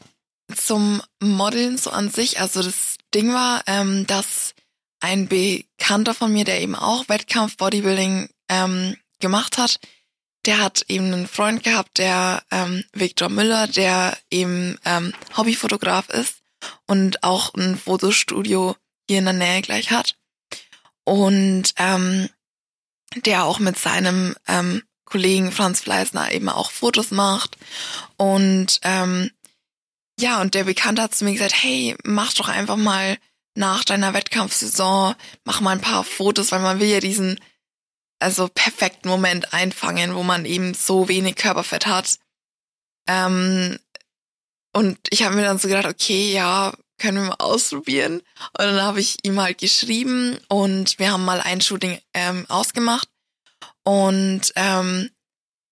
Zum 0.57 1.02
Modeln 1.21 1.79
so 1.79 1.91
an 1.91 2.11
sich, 2.11 2.41
also 2.41 2.62
das 2.62 2.97
Ding 3.14 3.33
war, 3.33 3.62
ähm, 3.67 4.07
dass 4.07 4.55
ein 5.00 5.29
Bekannter 5.29 6.14
von 6.14 6.33
mir, 6.33 6.45
der 6.45 6.61
eben 6.62 6.75
auch 6.75 7.09
Wettkampf 7.09 7.57
Bodybuilding 7.59 8.31
ähm, 8.49 8.97
gemacht 9.21 9.59
hat, 9.59 9.81
der 10.47 10.59
hat 10.59 10.85
eben 10.88 11.12
einen 11.12 11.29
Freund 11.29 11.62
gehabt, 11.62 11.99
der 11.99 12.43
ähm, 12.50 12.85
Viktor 12.93 13.29
Müller, 13.29 13.69
der 13.69 14.17
eben 14.31 14.79
ähm, 14.85 15.12
Hobbyfotograf 15.37 16.09
ist 16.09 16.37
und 16.87 17.23
auch 17.23 17.55
ein 17.55 17.76
Fotostudio 17.76 18.76
hier 19.09 19.19
in 19.19 19.25
der 19.25 19.35
Nähe 19.35 19.62
gleich 19.62 19.91
hat. 19.91 20.17
Und 21.05 21.75
ähm, 21.76 22.29
der 23.14 23.45
auch 23.45 23.59
mit 23.59 23.79
seinem 23.79 24.35
ähm, 24.49 24.83
Kollegen 25.12 25.52
Franz 25.52 25.81
Fleißner 25.81 26.33
eben 26.33 26.49
auch 26.49 26.71
Fotos 26.71 27.11
macht. 27.11 27.59
Und 28.16 28.81
ähm, 28.83 29.31
ja, 30.19 30.40
und 30.40 30.54
der 30.54 30.64
Bekannte 30.64 31.02
hat 31.02 31.14
zu 31.14 31.25
mir 31.25 31.35
gesagt, 31.35 31.54
hey, 31.54 31.97
mach 32.02 32.33
doch 32.33 32.49
einfach 32.49 32.76
mal 32.76 33.19
nach 33.54 33.85
deiner 33.85 34.14
Wettkampfsaison, 34.14 35.14
mach 35.45 35.61
mal 35.61 35.73
ein 35.73 35.83
paar 35.83 36.02
Fotos, 36.02 36.50
weil 36.50 36.61
man 36.61 36.81
will 36.81 36.88
ja 36.88 37.00
diesen 37.00 37.38
also 38.21 38.49
perfekten 38.49 39.09
Moment 39.09 39.52
einfangen, 39.52 40.14
wo 40.14 40.23
man 40.23 40.47
eben 40.47 40.73
so 40.73 41.09
wenig 41.09 41.37
Körperfett 41.37 41.87
hat. 41.87 42.19
Ähm, 43.07 43.78
und 44.73 44.99
ich 45.11 45.25
habe 45.25 45.35
mir 45.35 45.42
dann 45.42 45.59
so 45.59 45.69
gedacht, 45.69 45.87
okay, 45.87 46.33
ja, 46.33 46.73
können 46.99 47.19
wir 47.19 47.28
mal 47.31 47.35
ausprobieren. 47.35 48.23
Und 48.57 48.64
dann 48.64 48.81
habe 48.81 49.00
ich 49.00 49.19
ihm 49.25 49.38
halt 49.38 49.59
geschrieben 49.59 50.38
und 50.49 50.99
wir 50.99 51.12
haben 51.12 51.25
mal 51.26 51.42
ein 51.42 51.61
Shooting 51.61 51.99
ähm, 52.14 52.47
ausgemacht. 52.49 53.09
Und 53.85 54.53
ähm, 54.57 55.11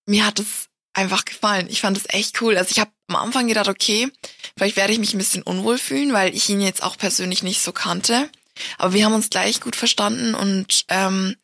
mir 0.05 0.25
hat 0.25 0.39
es 0.39 0.67
einfach 0.93 1.25
gefallen. 1.25 1.67
Ich 1.69 1.81
fand 1.81 1.97
es 1.97 2.05
echt 2.09 2.41
cool. 2.41 2.57
Also 2.57 2.71
ich 2.71 2.79
habe 2.79 2.91
am 3.07 3.15
Anfang 3.15 3.47
gedacht, 3.47 3.69
okay, 3.69 4.09
vielleicht 4.57 4.75
werde 4.75 4.93
ich 4.93 4.99
mich 4.99 5.13
ein 5.13 5.19
bisschen 5.19 5.43
unwohl 5.43 5.77
fühlen, 5.77 6.13
weil 6.13 6.35
ich 6.35 6.49
ihn 6.49 6.61
jetzt 6.61 6.83
auch 6.83 6.97
persönlich 6.97 7.43
nicht 7.43 7.61
so 7.61 7.71
kannte. 7.71 8.29
Aber 8.77 8.93
wir 8.93 9.05
haben 9.05 9.13
uns 9.13 9.29
gleich 9.29 9.61
gut 9.61 9.75
verstanden 9.75 10.35
und 10.35 10.85
ähm, 10.89 11.35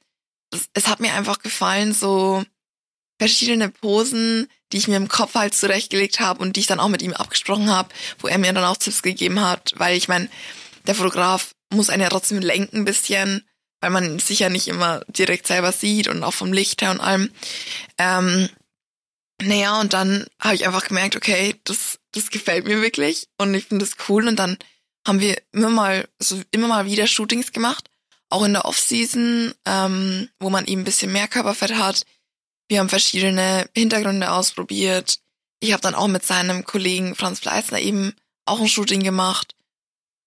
es, 0.52 0.68
es 0.74 0.88
hat 0.88 1.00
mir 1.00 1.14
einfach 1.14 1.40
gefallen, 1.40 1.94
so 1.94 2.44
verschiedene 3.20 3.70
Posen, 3.70 4.48
die 4.72 4.78
ich 4.78 4.88
mir 4.88 4.98
im 4.98 5.08
Kopf 5.08 5.36
halt 5.36 5.56
zurechtgelegt 5.56 6.20
habe 6.20 6.42
und 6.42 6.56
die 6.56 6.60
ich 6.60 6.68
dann 6.68 6.80
auch 6.80 6.90
mit 6.90 7.02
ihm 7.02 7.14
abgesprochen 7.14 7.70
habe, 7.70 7.90
wo 8.20 8.28
er 8.28 8.38
mir 8.38 8.54
dann 8.54 8.64
auch 8.64 8.78
Tipps 8.78 9.02
gegeben 9.02 9.40
hat, 9.42 9.74
weil 9.78 9.98
ich 9.98 10.08
meine, 10.08 10.30
der 10.86 10.96
Fotograf 10.96 11.52
muss 11.74 11.90
einen 11.90 12.04
ja 12.04 12.10
trotzdem 12.10 12.40
lenken 12.40 12.86
bisschen, 12.86 13.48
weil 13.82 13.90
man 13.90 14.20
sich 14.20 14.40
ja 14.40 14.50
nicht 14.50 14.68
immer 14.68 15.02
direkt 15.08 15.48
selber 15.48 15.72
sieht 15.72 16.08
und 16.08 16.24
auch 16.24 16.34
vom 16.34 16.54
Licht 16.54 16.82
her 16.82 16.92
und 16.92 17.00
allem. 17.00 17.32
Ähm, 17.98 18.50
naja, 19.42 19.80
und 19.80 19.94
dann 19.94 20.26
habe 20.40 20.56
ich 20.56 20.66
einfach 20.66 20.88
gemerkt, 20.88 21.16
okay, 21.16 21.56
das, 21.64 22.00
das 22.12 22.32
gefällt 22.32 22.66
mir 22.66 22.82
wirklich 22.82 23.28
und 23.38 23.54
ich 23.54 23.66
finde 23.66 23.86
das 23.86 23.96
cool. 24.10 24.28
Und 24.28 24.38
dann 24.38 24.58
haben 25.08 25.20
wir 25.20 25.38
immer 25.52 25.70
mal, 25.70 26.08
also 26.20 26.42
immer 26.52 26.68
mal 26.68 26.86
wieder 26.86 27.08
Shootings 27.08 27.52
gemacht, 27.52 27.90
auch 28.30 28.44
in 28.44 28.54
der 28.54 28.66
Off-Season, 28.66 29.54
ähm, 29.66 30.30
wo 30.40 30.50
man 30.50 30.66
eben 30.66 30.82
ein 30.82 30.86
bisschen 30.86 31.12
mehr 31.12 31.28
Körperfett 31.28 31.76
hat. 31.76 32.04
Wir 32.68 32.80
haben 32.80 32.90
verschiedene 32.90 33.70
Hintergründe 33.76 34.32
ausprobiert. 34.32 35.20
Ich 35.60 35.72
habe 35.72 35.82
dann 35.82 35.96
auch 35.96 36.08
mit 36.08 36.26
seinem 36.26 36.66
Kollegen 36.66 37.16
Franz 37.16 37.40
Fleißner 37.40 37.80
eben 37.80 38.14
auch 38.46 38.60
ein 38.60 38.68
Shooting 38.68 39.04
gemacht. 39.04 39.56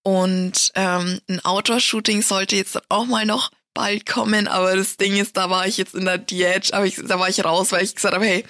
Und 0.03 0.71
ähm, 0.75 1.19
ein 1.29 1.39
Outdoor-Shooting 1.45 2.21
sollte 2.23 2.55
jetzt 2.55 2.79
auch 2.89 3.05
mal 3.05 3.25
noch 3.25 3.51
bald 3.73 4.05
kommen, 4.05 4.47
aber 4.47 4.75
das 4.75 4.97
Ding 4.97 5.15
ist, 5.15 5.37
da 5.37 5.49
war 5.49 5.67
ich 5.67 5.77
jetzt 5.77 5.95
in 5.95 6.05
der 6.05 6.17
Diät, 6.17 6.73
aber 6.73 6.85
ich, 6.85 6.95
da 6.95 7.19
war 7.19 7.29
ich 7.29 7.43
raus, 7.43 7.71
weil 7.71 7.83
ich 7.83 7.95
gesagt 7.95 8.13
habe, 8.13 8.25
hey, 8.25 8.43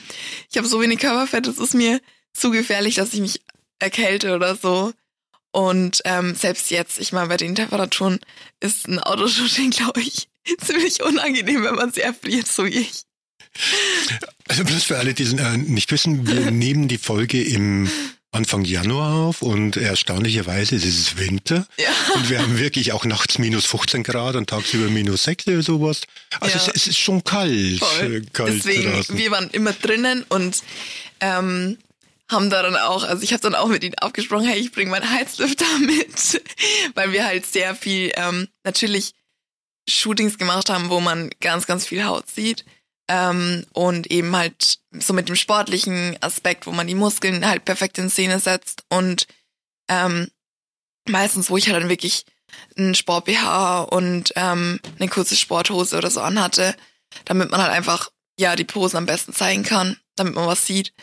ich 0.50 0.58
habe 0.58 0.68
so 0.68 0.82
wenig 0.82 1.00
Körperfett, 1.00 1.48
es 1.48 1.60
ist 1.60 1.74
mir 1.74 2.02
zu 2.34 2.52
gefährlich, 2.52 2.96
dass 2.96 3.14
ich 3.14 3.20
mich 3.20 3.42
erkälte 3.80 4.34
oder 4.36 4.56
so. 4.56 4.94
Und 5.52 6.02
ähm, 6.06 6.34
selbst 6.34 6.72
jetzt, 6.72 7.00
ich 7.00 7.12
meine, 7.12 7.28
bei 7.28 7.38
den 7.38 7.56
Temperaturen 7.56 8.20
ist 8.62 8.88
ein 8.88 9.00
Autoshooting, 9.00 9.70
glaube 9.72 10.02
ich, 10.02 10.30
ziemlich 10.60 11.04
unangenehm, 11.04 11.64
wenn 11.64 11.76
man 11.76 11.92
sehr 11.92 12.06
erfriert, 12.06 12.48
so 12.48 12.66
wie 12.66 12.80
ich. 12.80 13.04
Also 14.48 14.64
bloß 14.64 14.84
für 14.84 14.98
alle, 14.98 15.14
die 15.14 15.24
äh, 15.24 15.58
nicht 15.58 15.92
wissen, 15.92 16.26
wir 16.26 16.52
nehmen 16.52 16.88
die 16.88 16.98
Folge 16.98 17.44
im 17.44 17.90
Anfang 18.34 18.64
Januar 18.64 19.14
auf 19.14 19.42
und 19.42 19.76
erstaunlicherweise 19.76 20.76
ist 20.76 20.86
es 20.86 21.18
Winter. 21.18 21.68
Ja. 21.78 21.90
Und 22.16 22.30
wir 22.30 22.42
haben 22.42 22.58
wirklich 22.58 22.94
auch 22.94 23.04
nachts 23.04 23.38
minus 23.40 23.66
15 23.66 24.04
Grad 24.04 24.36
und 24.36 24.50
tagsüber 24.50 24.90
minus 24.90 25.24
6 25.24 25.48
oder 25.48 25.62
sowas. 25.62 26.02
Also 26.40 26.58
ja. 26.58 26.64
es, 26.64 26.68
es, 26.74 26.88
ist 26.88 26.98
schon 26.98 27.24
kalt. 27.26 27.80
Voll. 27.80 28.16
Äh, 28.16 28.22
kalt 28.32 28.54
Deswegen, 28.56 28.94
draußen. 28.94 29.18
wir 29.18 29.32
waren 29.32 29.50
immer 29.50 29.74
drinnen 29.74 30.24
und 30.30 30.64
ähm, 31.20 31.78
haben 32.30 32.50
da 32.50 32.64
dann 32.64 32.78
auch, 32.78 33.04
also 33.04 33.22
ich 33.22 33.34
habe 33.34 33.42
dann 33.42 33.56
auch 33.56 33.68
mit 33.68 33.84
ihnen 33.84 33.96
abgesprochen, 33.96 34.46
hey, 34.46 34.60
ich 34.60 34.72
bringe 34.72 34.92
meinen 34.92 35.10
Heizlüfter 35.10 35.66
mit, 35.80 36.42
weil 36.96 37.12
wir 37.12 37.26
halt 37.26 37.46
sehr 37.46 37.76
viel 37.76 38.14
ähm, 38.16 38.48
natürlich 38.64 39.14
Shootings 39.90 40.38
gemacht 40.38 40.70
haben, 40.70 40.90
wo 40.90 41.02
man 41.02 41.32
ganz, 41.42 41.68
ganz 41.68 41.86
viel 41.86 42.06
Haut 42.06 42.30
sieht. 42.30 42.64
Ähm, 43.14 43.66
und 43.74 44.10
eben 44.10 44.34
halt 44.34 44.80
so 44.92 45.12
mit 45.12 45.28
dem 45.28 45.36
sportlichen 45.36 46.16
Aspekt, 46.22 46.66
wo 46.66 46.72
man 46.72 46.88
die 46.88 46.96
Muskeln 46.96 47.46
halt 47.46 47.66
perfekt 47.66 47.98
in 47.98 48.10
Szene 48.10 48.40
setzt 48.40 48.86
und 48.88 49.28
ähm, 49.90 50.30
meistens, 51.10 51.50
wo 51.50 51.58
ich 51.58 51.68
halt 51.68 51.82
dann 51.82 51.90
wirklich 51.90 52.26
einen 52.78 52.96
Sport-BH 52.96 53.82
und 53.82 54.32
ähm, 54.38 54.80
eine 54.98 55.10
kurze 55.10 55.36
Sporthose 55.36 55.98
oder 55.98 56.10
so 56.10 56.22
anhatte, 56.22 56.74
damit 57.26 57.52
man 57.52 57.62
halt 57.62 57.74
einfach 57.74 58.12
ja 58.40 58.56
die 58.56 58.64
Posen 58.64 58.96
am 58.96 59.06
besten 59.06 59.34
zeigen 59.34 59.64
kann, 59.64 59.98
damit 60.16 60.36
man 60.36 60.48
was 60.48 60.66
sieht. 60.66 60.94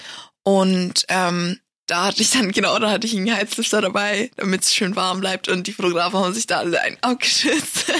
Und 0.45 1.05
ähm, 1.11 1.61
da 1.87 2.07
hatte 2.07 2.23
ich 2.23 2.31
dann, 2.31 2.53
genau, 2.53 2.79
da 2.79 2.91
hatte 2.91 3.07
ich 3.07 3.15
einen 3.15 3.31
Heizlüfter 3.31 3.83
dabei, 3.83 4.31
damit 4.37 4.63
es 4.63 4.75
schön 4.75 4.97
warm 4.97 5.21
bleibt 5.21 5.49
und 5.49 5.67
die 5.67 5.75
Fotografen 5.75 6.21
haben 6.21 6.33
sich 6.33 6.47
da 6.47 6.61
alle 6.61 6.81
ein 6.81 6.97
abgeschützt. 7.03 7.93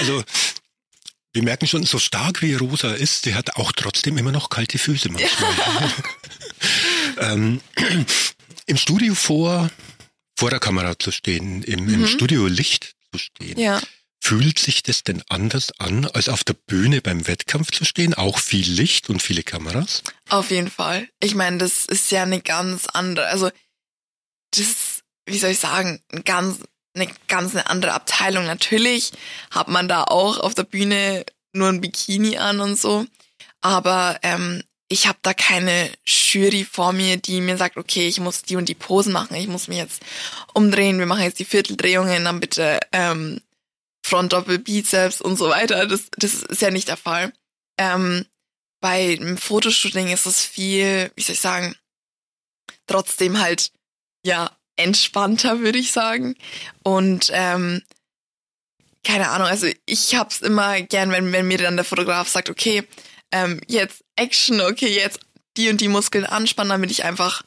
Also 0.00 0.22
wir 1.32 1.42
merken 1.42 1.66
schon, 1.66 1.84
so 1.84 1.98
stark 1.98 2.42
wie 2.42 2.54
Rosa 2.54 2.92
ist, 2.92 3.24
sie 3.24 3.34
hat 3.34 3.56
auch 3.56 3.72
trotzdem 3.72 4.18
immer 4.18 4.32
noch 4.32 4.50
kalte 4.50 4.78
Füße 4.78 5.10
manchmal. 5.10 5.92
Ähm, 7.18 7.60
Im 8.66 8.76
Studio 8.76 9.14
vor, 9.14 9.70
vor 10.36 10.50
der 10.50 10.60
Kamera 10.60 10.98
zu 10.98 11.10
stehen, 11.10 11.62
im, 11.62 11.84
mhm. 11.84 11.94
im 11.94 12.06
Studio 12.06 12.46
Licht 12.46 12.94
zu 13.12 13.18
stehen. 13.18 13.58
Ja. 13.58 13.80
Fühlt 14.20 14.58
sich 14.60 14.84
das 14.84 15.02
denn 15.02 15.22
anders 15.28 15.72
an, 15.78 16.06
als 16.06 16.28
auf 16.28 16.44
der 16.44 16.54
Bühne 16.54 17.00
beim 17.00 17.26
Wettkampf 17.26 17.72
zu 17.72 17.84
stehen? 17.84 18.14
Auch 18.14 18.38
viel 18.38 18.70
Licht 18.70 19.10
und 19.10 19.20
viele 19.20 19.42
Kameras? 19.42 20.04
Auf 20.28 20.50
jeden 20.50 20.70
Fall. 20.70 21.08
Ich 21.20 21.34
meine, 21.34 21.58
das 21.58 21.86
ist 21.86 22.10
ja 22.12 22.22
eine 22.22 22.40
ganz 22.40 22.86
andere, 22.86 23.26
also 23.26 23.50
das, 24.56 25.02
wie 25.26 25.38
soll 25.38 25.50
ich 25.50 25.58
sagen, 25.58 26.00
ein 26.12 26.22
ganz 26.22 26.60
eine 26.94 27.08
ganz 27.28 27.52
eine 27.52 27.68
andere 27.68 27.92
Abteilung. 27.92 28.46
Natürlich 28.46 29.12
hat 29.50 29.68
man 29.68 29.88
da 29.88 30.04
auch 30.04 30.38
auf 30.40 30.54
der 30.54 30.64
Bühne 30.64 31.24
nur 31.52 31.68
ein 31.68 31.80
Bikini 31.80 32.38
an 32.38 32.60
und 32.60 32.78
so. 32.78 33.06
Aber 33.60 34.18
ähm, 34.22 34.62
ich 34.88 35.06
habe 35.06 35.18
da 35.22 35.32
keine 35.32 35.90
Jury 36.04 36.66
vor 36.70 36.92
mir, 36.92 37.16
die 37.16 37.40
mir 37.40 37.56
sagt, 37.56 37.76
okay, 37.76 38.08
ich 38.08 38.20
muss 38.20 38.42
die 38.42 38.56
und 38.56 38.68
die 38.68 38.74
Posen 38.74 39.12
machen, 39.12 39.36
ich 39.36 39.48
muss 39.48 39.68
mich 39.68 39.78
jetzt 39.78 40.02
umdrehen, 40.52 40.98
wir 40.98 41.06
machen 41.06 41.22
jetzt 41.22 41.38
die 41.38 41.46
Vierteldrehungen, 41.46 42.24
dann 42.24 42.40
bitte 42.40 42.78
ähm, 42.92 43.40
Frontdoppel, 44.04 44.58
Bizeps 44.58 45.20
und 45.20 45.36
so 45.36 45.48
weiter. 45.48 45.86
Das, 45.86 46.02
das 46.16 46.42
ist 46.42 46.60
ja 46.60 46.70
nicht 46.70 46.88
der 46.88 46.96
Fall. 46.98 47.32
Ähm, 47.78 48.26
bei 48.82 49.16
einem 49.18 49.38
Fotoshooting 49.38 50.08
ist 50.08 50.26
es 50.26 50.44
viel, 50.44 51.10
wie 51.14 51.22
soll 51.22 51.34
ich 51.34 51.40
sagen, 51.40 51.74
trotzdem 52.86 53.40
halt, 53.40 53.72
ja, 54.24 54.50
entspannter, 54.76 55.60
würde 55.60 55.78
ich 55.78 55.92
sagen. 55.92 56.36
Und 56.82 57.30
ähm, 57.32 57.82
keine 59.04 59.30
Ahnung, 59.30 59.48
also 59.48 59.66
ich 59.86 60.14
hab's 60.14 60.40
immer 60.40 60.80
gern, 60.82 61.10
wenn, 61.10 61.32
wenn 61.32 61.48
mir 61.48 61.58
dann 61.58 61.76
der 61.76 61.84
Fotograf 61.84 62.28
sagt, 62.28 62.50
okay, 62.50 62.86
ähm, 63.32 63.60
jetzt 63.66 64.04
Action, 64.16 64.60
okay, 64.60 64.94
jetzt 64.94 65.20
die 65.56 65.68
und 65.68 65.80
die 65.80 65.88
Muskeln 65.88 66.24
anspannen, 66.24 66.70
damit 66.70 66.90
ich 66.90 67.04
einfach, 67.04 67.42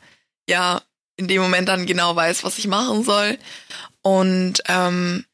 ja, 0.50 0.82
in 1.18 1.28
dem 1.28 1.42
Moment 1.42 1.70
dann 1.70 1.86
genau 1.86 2.16
weiß, 2.16 2.44
was 2.44 2.58
ich 2.58 2.68
machen 2.68 3.04
soll. 3.04 3.38
Und 4.02 4.62
ähm, 4.66 5.26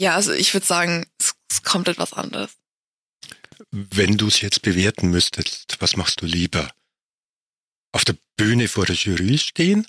ja, 0.00 0.14
also 0.14 0.32
ich 0.32 0.52
würde 0.52 0.66
sagen, 0.66 1.06
es 1.18 1.34
ist 1.50 1.64
komplett 1.64 1.98
was 1.98 2.12
anderes. 2.12 2.50
Wenn 3.70 4.16
du 4.18 4.26
es 4.26 4.40
jetzt 4.40 4.62
bewerten 4.62 5.10
müsstest, 5.10 5.76
was 5.78 5.96
machst 5.96 6.20
du 6.20 6.26
lieber? 6.26 6.70
Auf 7.92 8.04
der 8.04 8.16
Bühne 8.36 8.68
vor 8.68 8.84
der 8.84 8.96
Jury 8.96 9.38
stehen 9.38 9.86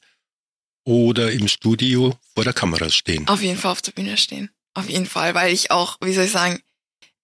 oder 0.85 1.31
im 1.31 1.47
Studio 1.47 2.17
vor 2.33 2.43
der 2.43 2.53
Kamera 2.53 2.89
stehen? 2.89 3.27
Auf 3.27 3.41
jeden 3.41 3.57
Fall 3.57 3.71
auf 3.71 3.81
der 3.81 3.91
Bühne 3.91 4.17
stehen. 4.17 4.49
Auf 4.73 4.89
jeden 4.89 5.05
Fall, 5.05 5.35
weil 5.35 5.53
ich 5.53 5.71
auch, 5.71 5.97
wie 6.01 6.13
soll 6.13 6.25
ich 6.25 6.31
sagen, 6.31 6.61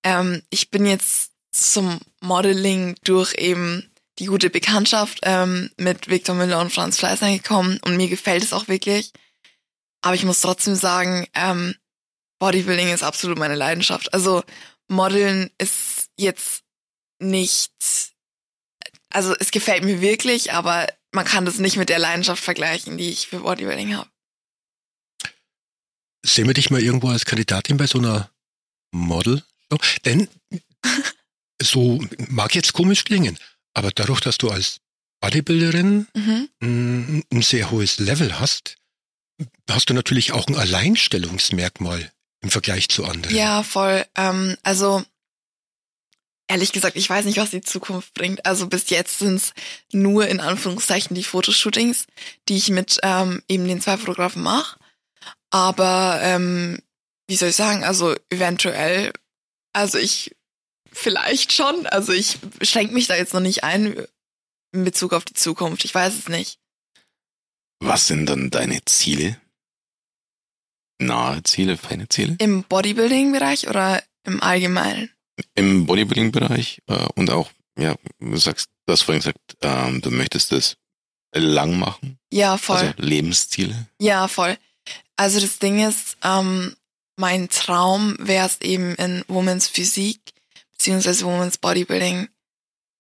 ähm, 0.04 0.43
ich 0.50 0.69
bin 0.69 0.86
jetzt 0.86 1.32
zum 1.52 2.00
Modeling 2.22 2.95
durch 3.04 3.36
eben 3.36 3.89
die 4.19 4.26
gute 4.26 4.50
Bekanntschaft 4.50 5.19
ähm, 5.24 5.72
mit 5.78 6.10
Victor 6.10 6.36
Müller 6.36 6.60
und 6.60 6.72
Franz 6.72 6.98
Fleißner 6.98 7.32
gekommen 7.32 7.80
und 7.84 7.98
mir 7.98 8.10
gefällt 8.10 8.43
es 8.43 8.54
auch 8.54 8.67
wirklich. 8.67 9.12
Aber 10.02 10.15
ich 10.15 10.26
muss 10.26 10.41
trotzdem 10.41 10.76
sagen, 10.76 11.28
ähm, 11.34 11.76
Bodybuilding 12.39 12.89
ist 12.89 13.04
absolut 13.04 13.38
meine 13.38 13.56
Leidenschaft. 13.56 14.13
Also 14.13 14.43
Modeln 14.88 15.50
ist 15.58 16.10
jetzt 16.17 16.63
nicht, 17.19 17.74
also 19.10 19.36
es 19.39 19.52
gefällt 19.52 19.84
mir 19.84 20.02
wirklich, 20.02 20.54
aber 20.54 20.88
man 21.12 21.26
kann 21.26 21.45
das 21.45 21.60
nicht 21.60 21.78
mit 21.78 21.89
der 21.89 22.00
Leidenschaft 22.00 22.43
vergleichen, 22.43 22.98
die 22.98 23.10
ich 23.10 23.28
für 23.28 23.39
Bodybuilding 23.39 23.95
habe. 23.95 24.10
Sehen 26.24 26.48
wir 26.48 26.54
dich 26.54 26.69
mal 26.69 26.82
irgendwo 26.82 27.10
als 27.10 27.26
Kandidatin 27.26 27.78
bei 27.78 27.88
so 27.88 28.00
einer 28.00 28.30
Model-Show? 28.91 29.80
Denn 30.06 30.28
so 31.62 32.04
mag 32.28 32.56
jetzt 32.56 32.74
komisch 32.74 33.06
klingen, 33.06 33.38
aber 33.74 33.91
dadurch, 33.91 34.19
dass 34.19 34.38
du 34.38 34.50
als 34.50 34.82
Bodybuilderin 35.22 36.08
mhm. 36.13 36.50
ein, 36.62 37.24
ein 37.32 37.41
sehr 37.41 37.72
hohes 37.72 38.00
Level 38.00 38.39
hast, 38.39 38.78
hast 39.69 39.89
du 39.89 39.93
natürlich 39.93 40.34
auch 40.34 40.48
ein 40.48 40.56
Alleinstellungsmerkmal 40.56 42.12
im 42.41 42.52
Vergleich 42.52 42.89
zu 42.89 43.06
anderen. 43.06 43.36
Ja, 43.36 43.63
voll. 43.63 44.06
Ähm, 44.15 44.58
also 44.63 45.04
ehrlich 46.49 46.73
gesagt, 46.73 46.97
ich 46.97 47.09
weiß 47.09 47.25
nicht, 47.25 47.38
was 47.38 47.51
die 47.51 47.62
Zukunft 47.62 48.13
bringt. 48.13 48.45
Also 48.45 48.67
bis 48.67 48.89
jetzt 48.89 49.19
sind 49.19 49.35
es 49.35 49.53
nur 49.93 50.27
in 50.27 50.41
Anführungszeichen 50.41 51.15
die 51.15 51.23
Fotoshootings, 51.23 52.07
die 52.49 52.57
ich 52.57 52.69
mit 52.69 52.99
ähm, 53.03 53.41
eben 53.47 53.65
den 53.65 53.81
zwei 53.81 53.97
Fotografen 53.97 54.41
mache. 54.41 54.77
Aber 55.51 56.19
ähm, 56.21 56.79
wie 57.27 57.35
soll 57.35 57.49
ich 57.49 57.55
sagen, 57.55 57.83
also 57.83 58.15
eventuell, 58.29 59.13
also 59.73 59.97
ich 59.97 60.35
vielleicht 60.91 61.53
schon, 61.53 61.85
also 61.85 62.12
ich 62.12 62.39
schränke 62.62 62.93
mich 62.93 63.07
da 63.07 63.15
jetzt 63.15 63.33
noch 63.33 63.39
nicht 63.39 63.63
ein 63.63 64.05
in 64.71 64.83
Bezug 64.83 65.13
auf 65.13 65.25
die 65.25 65.33
Zukunft. 65.33 65.85
Ich 65.85 65.95
weiß 65.95 66.15
es 66.15 66.29
nicht. 66.29 66.59
Was 67.79 68.07
sind 68.07 68.25
dann 68.25 68.49
deine 68.49 68.83
Ziele? 68.85 69.39
Nahe 70.99 71.41
Ziele, 71.43 71.77
feine 71.77 72.09
Ziele? 72.09 72.35
Im 72.39 72.63
Bodybuilding-Bereich 72.63 73.69
oder 73.69 74.03
im 74.25 74.43
Allgemeinen? 74.43 75.12
Im 75.56 75.86
Bodybuilding-Bereich 75.86 76.82
äh, 76.88 77.08
und 77.15 77.30
auch, 77.30 77.52
ja, 77.78 77.95
du 78.19 78.38
sagst, 78.38 78.69
du 78.86 78.93
hast 78.93 79.04
vorhin 79.04 79.21
gesagt, 79.21 79.58
ähm, 79.62 80.02
du 80.02 80.12
möchtest 80.12 80.52
das 80.52 80.78
lang 81.34 81.78
machen. 81.78 82.19
Ja, 82.32 82.58
voll. 82.58 82.78
Also 82.78 82.93
Lebensziele. 82.97 83.88
Ja, 83.99 84.28
voll. 84.28 84.58
Also 85.15 85.39
das 85.39 85.60
Ding 85.60 85.86
ist, 85.88 86.17
ähm, 86.23 86.75
mein 87.17 87.49
Traum 87.49 88.15
wäre 88.19 88.47
es 88.47 88.62
eben 88.62 88.95
in 88.95 89.23
Women's 89.28 89.67
Physik 89.67 90.19
beziehungsweise 90.80 91.25
Women's 91.25 91.58
Bodybuilding 91.58 92.30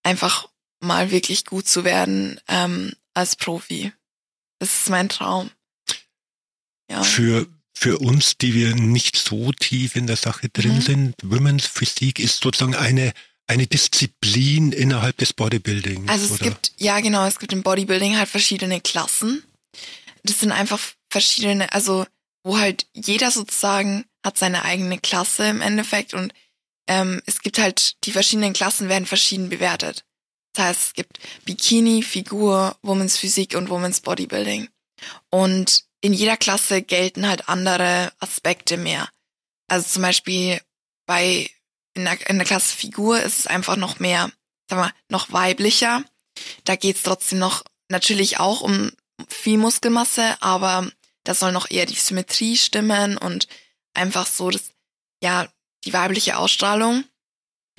einfach 0.03 0.49
mal 0.81 1.11
wirklich 1.11 1.45
gut 1.45 1.67
zu 1.67 1.83
werden 1.85 2.39
ähm, 2.47 2.93
als 3.13 3.35
Profi. 3.37 3.93
Das 4.59 4.81
ist 4.81 4.89
mein 4.89 5.07
Traum. 5.07 5.49
Ja. 6.91 7.03
Für, 7.03 7.47
für 7.79 7.99
uns, 7.99 8.35
die 8.35 8.53
wir 8.53 8.75
nicht 8.75 9.15
so 9.15 9.53
tief 9.53 9.95
in 9.95 10.05
der 10.05 10.17
Sache 10.17 10.49
drin 10.49 10.75
mhm. 10.75 10.81
sind, 10.81 11.15
Women's 11.23 11.65
Physik 11.65 12.19
ist 12.19 12.43
sozusagen 12.43 12.75
eine, 12.75 13.13
eine 13.47 13.67
Disziplin 13.67 14.73
innerhalb 14.73 15.15
des 15.15 15.31
Bodybuilding. 15.31 16.09
Also 16.09 16.25
es 16.25 16.31
oder? 16.31 16.43
gibt, 16.43 16.73
ja 16.75 16.99
genau, 16.99 17.25
es 17.25 17.39
gibt 17.39 17.53
im 17.53 17.63
Bodybuilding 17.63 18.17
halt 18.17 18.27
verschiedene 18.27 18.81
Klassen. 18.81 19.45
Das 20.23 20.41
sind 20.41 20.51
einfach 20.51 20.77
verschiedene, 21.09 21.71
also 21.71 22.05
wo 22.43 22.57
halt 22.57 22.85
jeder 22.93 23.31
sozusagen 23.31 24.03
hat 24.25 24.37
seine 24.37 24.65
eigene 24.65 24.99
Klasse 24.99 25.47
im 25.47 25.61
Endeffekt 25.61 26.13
und 26.13 26.33
ähm, 26.89 27.21
es 27.27 27.39
gibt 27.39 27.59
halt, 27.59 27.95
die 28.03 28.11
verschiedenen 28.11 28.51
Klassen 28.51 28.89
werden 28.89 29.05
verschieden 29.05 29.47
bewertet. 29.47 30.03
Das 30.53 30.65
heißt, 30.65 30.83
es 30.87 30.93
gibt 30.95 31.19
Bikini, 31.45 32.03
Figur, 32.03 32.75
Women's 32.81 33.15
Physik 33.15 33.55
und 33.55 33.69
Women's 33.69 34.01
Bodybuilding. 34.01 34.67
Und 35.29 35.85
in 36.01 36.13
jeder 36.13 36.37
Klasse 36.37 36.81
gelten 36.81 37.27
halt 37.27 37.49
andere 37.49 38.11
Aspekte 38.19 38.77
mehr. 38.77 39.09
Also 39.67 39.87
zum 39.87 40.01
Beispiel 40.01 40.59
bei 41.05 41.49
in 41.93 42.05
der, 42.05 42.29
in 42.29 42.37
der 42.37 42.47
Klasse 42.47 42.75
Figur 42.75 43.21
ist 43.21 43.39
es 43.39 43.47
einfach 43.47 43.75
noch 43.75 43.99
mehr, 43.99 44.31
sag 44.69 44.79
mal, 44.79 44.93
noch 45.09 45.31
weiblicher. 45.31 46.03
Da 46.63 46.75
geht's 46.75 47.03
trotzdem 47.03 47.39
noch 47.39 47.63
natürlich 47.89 48.39
auch 48.39 48.61
um 48.61 48.91
viel 49.27 49.57
Muskelmasse, 49.57 50.41
aber 50.41 50.89
da 51.23 51.33
soll 51.33 51.51
noch 51.51 51.69
eher 51.69 51.85
die 51.85 51.95
Symmetrie 51.95 52.55
stimmen 52.55 53.17
und 53.17 53.47
einfach 53.93 54.27
so 54.27 54.49
das, 54.49 54.71
ja, 55.21 55.47
die 55.83 55.93
weibliche 55.93 56.37
Ausstrahlung. 56.37 57.03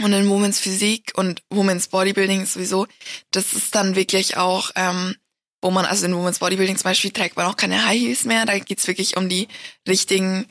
Und 0.02 0.12
in 0.12 0.28
Women's 0.28 0.59
Physik 0.59 1.12
und 1.16 1.42
Women's 1.50 1.88
Bodybuilding 1.88 2.46
sowieso, 2.46 2.87
das 3.33 3.52
ist 3.52 3.74
dann 3.74 3.96
wirklich 3.96 4.37
auch, 4.37 4.70
ähm, 4.74 5.16
wo 5.62 5.70
man, 5.70 5.85
also 5.85 6.07
in 6.07 6.14
Women's 6.14 6.38
Bodybuilding 6.38 6.77
zum 6.77 6.85
Beispiel 6.85 7.11
trägt 7.11 7.37
man 7.37 7.46
auch 7.46 7.57
keine 7.57 7.87
High 7.87 8.01
Heels 8.01 8.25
mehr. 8.25 8.46
Da 8.46 8.59
geht's 8.59 8.87
wirklich 8.87 9.16
um 9.16 9.29
die 9.29 9.49
richtigen 9.87 10.46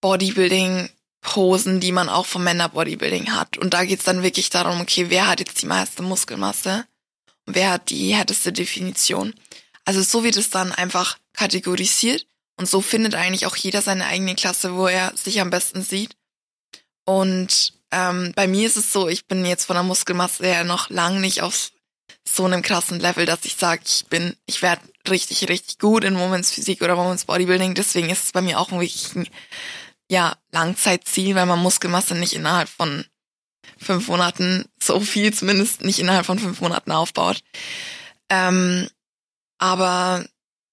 Bodybuilding-Posen, 0.00 1.80
die 1.80 1.92
man 1.92 2.08
auch 2.08 2.26
vom 2.26 2.44
Männer-Bodybuilding 2.44 3.34
hat. 3.34 3.56
Und 3.56 3.72
da 3.72 3.84
geht's 3.84 4.04
dann 4.04 4.22
wirklich 4.22 4.50
darum, 4.50 4.80
okay, 4.80 5.06
wer 5.08 5.28
hat 5.28 5.40
jetzt 5.40 5.62
die 5.62 5.66
meiste 5.66 6.02
Muskelmasse 6.02 6.86
und 7.46 7.54
wer 7.54 7.72
hat 7.72 7.90
die 7.90 8.14
härteste 8.14 8.52
Definition. 8.52 9.34
Also 9.84 10.02
so 10.02 10.24
wird 10.24 10.36
es 10.36 10.50
dann 10.50 10.72
einfach 10.72 11.18
kategorisiert 11.32 12.26
und 12.56 12.68
so 12.68 12.80
findet 12.80 13.14
eigentlich 13.14 13.46
auch 13.46 13.56
jeder 13.56 13.82
seine 13.82 14.06
eigene 14.06 14.34
Klasse, 14.34 14.76
wo 14.76 14.86
er 14.86 15.12
sich 15.16 15.40
am 15.40 15.50
besten 15.50 15.82
sieht. 15.82 16.16
Und 17.04 17.74
ähm, 17.90 18.32
bei 18.36 18.46
mir 18.46 18.66
ist 18.66 18.76
es 18.76 18.92
so, 18.92 19.08
ich 19.08 19.26
bin 19.26 19.44
jetzt 19.44 19.64
von 19.64 19.74
der 19.74 19.82
Muskelmasse 19.82 20.44
her 20.44 20.64
noch 20.64 20.88
lang 20.90 21.20
nicht 21.20 21.42
auf 21.42 21.71
so 22.34 22.44
einem 22.44 22.62
krassen 22.62 23.00
Level, 23.00 23.26
dass 23.26 23.44
ich 23.44 23.56
sage, 23.56 23.82
ich 23.86 24.06
bin, 24.06 24.36
ich 24.46 24.62
werde 24.62 24.82
richtig, 25.08 25.48
richtig 25.48 25.78
gut 25.78 26.04
in 26.04 26.14
Moments 26.14 26.52
Physik 26.52 26.82
oder 26.82 26.96
Moments 26.96 27.24
Bodybuilding. 27.24 27.74
Deswegen 27.74 28.10
ist 28.10 28.24
es 28.24 28.32
bei 28.32 28.40
mir 28.40 28.58
auch 28.58 28.70
wirklich 28.70 29.14
ein 29.14 29.28
ja, 30.10 30.36
Langzeitziel, 30.50 31.34
weil 31.34 31.46
man 31.46 31.58
Muskelmasse 31.58 32.14
nicht 32.14 32.34
innerhalb 32.34 32.68
von 32.68 33.04
fünf 33.78 34.08
Monaten, 34.08 34.66
so 34.82 35.00
viel 35.00 35.32
zumindest 35.32 35.82
nicht 35.82 35.98
innerhalb 35.98 36.26
von 36.26 36.38
fünf 36.38 36.60
Monaten 36.60 36.92
aufbaut. 36.92 37.42
Ähm, 38.28 38.88
aber 39.58 40.24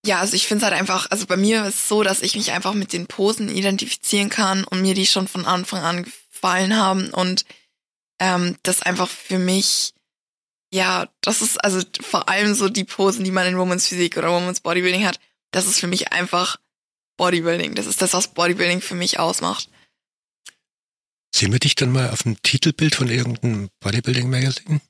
ja, 0.05 0.19
also 0.19 0.35
ich 0.35 0.47
finde 0.47 0.65
es 0.65 0.71
halt 0.71 0.79
einfach, 0.79 1.11
also 1.11 1.25
bei 1.25 1.37
mir 1.37 1.65
ist 1.65 1.75
es 1.75 1.87
so, 1.87 2.03
dass 2.03 2.21
ich 2.21 2.35
mich 2.35 2.51
einfach 2.51 2.73
mit 2.73 2.93
den 2.93 3.07
Posen 3.07 3.49
identifizieren 3.49 4.29
kann 4.29 4.63
und 4.63 4.81
mir 4.81 4.93
die 4.93 5.05
schon 5.05 5.27
von 5.27 5.45
Anfang 5.45 5.81
an 5.81 6.03
gefallen 6.03 6.75
haben 6.75 7.09
und 7.09 7.45
ähm, 8.19 8.57
das 8.63 8.81
einfach 8.81 9.07
für 9.09 9.39
mich, 9.39 9.93
ja, 10.71 11.09
das 11.21 11.41
ist 11.41 11.63
also 11.63 11.81
vor 12.01 12.29
allem 12.29 12.53
so 12.53 12.69
die 12.69 12.83
Posen, 12.83 13.23
die 13.23 13.31
man 13.31 13.47
in 13.47 13.57
Women's 13.57 13.87
Physik 13.87 14.17
oder 14.17 14.31
Women's 14.31 14.61
Bodybuilding 14.61 15.05
hat, 15.05 15.19
das 15.51 15.65
ist 15.65 15.79
für 15.79 15.87
mich 15.87 16.11
einfach 16.11 16.57
Bodybuilding. 17.17 17.75
Das 17.75 17.87
ist 17.87 18.01
das, 18.01 18.13
was 18.13 18.33
Bodybuilding 18.33 18.81
für 18.81 18.95
mich 18.95 19.19
ausmacht. 19.19 19.69
Sehen 21.35 21.51
wir 21.51 21.59
dich 21.59 21.75
dann 21.75 21.91
mal 21.91 22.09
auf 22.09 22.23
dem 22.23 22.41
Titelbild 22.41 22.95
von 22.95 23.09
irgendeinem 23.09 23.69
Bodybuilding-Magazin? 23.79 24.81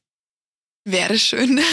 Wäre 0.85 1.17
schön. 1.17 1.61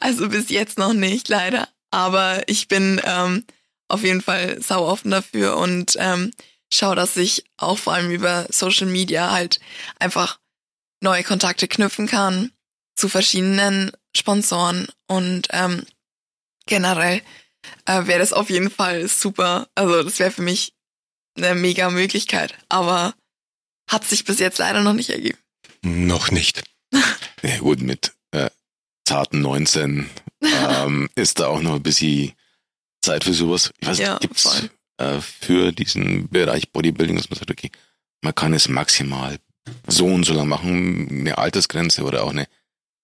Also 0.00 0.28
bis 0.28 0.50
jetzt 0.50 0.78
noch 0.78 0.92
nicht, 0.92 1.28
leider. 1.28 1.68
Aber 1.90 2.48
ich 2.48 2.68
bin 2.68 3.00
ähm, 3.04 3.44
auf 3.88 4.02
jeden 4.02 4.22
Fall 4.22 4.60
sau 4.62 4.86
offen 4.86 5.10
dafür 5.10 5.56
und 5.56 5.96
ähm, 5.98 6.32
schaue, 6.72 6.96
dass 6.96 7.16
ich 7.16 7.44
auch 7.56 7.78
vor 7.78 7.94
allem 7.94 8.10
über 8.10 8.46
Social 8.50 8.86
Media 8.86 9.30
halt 9.30 9.60
einfach 9.98 10.38
neue 11.02 11.24
Kontakte 11.24 11.68
knüpfen 11.68 12.06
kann 12.06 12.52
zu 12.94 13.08
verschiedenen 13.08 13.92
Sponsoren 14.16 14.88
und 15.06 15.48
ähm, 15.50 15.84
generell 16.66 17.22
äh, 17.86 18.06
wäre 18.06 18.18
das 18.18 18.32
auf 18.32 18.50
jeden 18.50 18.70
Fall 18.70 19.08
super. 19.08 19.68
Also 19.74 20.02
das 20.02 20.18
wäre 20.18 20.30
für 20.30 20.42
mich 20.42 20.74
eine 21.36 21.54
mega 21.54 21.90
Möglichkeit, 21.90 22.54
aber 22.68 23.14
hat 23.90 24.04
sich 24.04 24.24
bis 24.24 24.38
jetzt 24.38 24.58
leider 24.58 24.82
noch 24.82 24.92
nicht 24.92 25.10
ergeben. 25.10 25.38
Noch 25.82 26.30
nicht. 26.30 26.62
ja 27.42 27.58
gut, 27.58 27.80
mit 27.80 28.12
zarten 29.12 29.42
19 29.42 30.08
ähm, 30.42 31.08
ist 31.14 31.40
da 31.40 31.48
auch 31.48 31.60
noch 31.60 31.74
ein 31.74 31.82
bisschen 31.82 32.32
Zeit 33.02 33.24
für 33.24 33.34
sowas. 33.34 33.72
Ich 33.80 33.88
weiß 33.88 33.98
nicht, 33.98 34.06
ja, 34.06 34.18
gibt's 34.18 34.68
äh, 34.98 35.20
für 35.20 35.72
diesen 35.72 36.28
Bereich 36.28 36.70
Bodybuilding, 36.72 37.16
dass 37.16 37.28
man 37.28 37.38
sagt, 37.38 37.50
okay, 37.50 37.70
man 38.22 38.34
kann 38.34 38.54
es 38.54 38.68
maximal 38.68 39.38
so 39.86 40.06
und 40.06 40.24
so 40.24 40.34
lang 40.34 40.48
machen, 40.48 41.08
eine 41.10 41.38
Altersgrenze 41.38 42.02
oder 42.02 42.24
auch 42.24 42.30
eine 42.30 42.46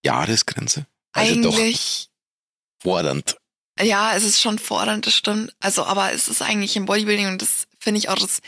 Jahresgrenze? 0.05 0.87
Also 1.13 1.35
eigentlich 1.35 2.09
fordernd. 2.81 3.37
Ja, 3.81 4.15
es 4.15 4.25
ist 4.25 4.41
schon 4.41 4.59
fordernd, 4.59 5.07
das 5.07 5.15
stimmt. 5.15 5.55
Also, 5.61 5.85
aber 5.85 6.13
es 6.13 6.29
ist 6.29 6.43
eigentlich 6.43 6.77
im 6.77 6.87
Bodybuilding 6.87 7.29
und 7.29 7.43
das 7.43 7.69
finde 7.79 7.99
ich 7.99 8.09
auch 8.09 8.19
das 8.19 8.41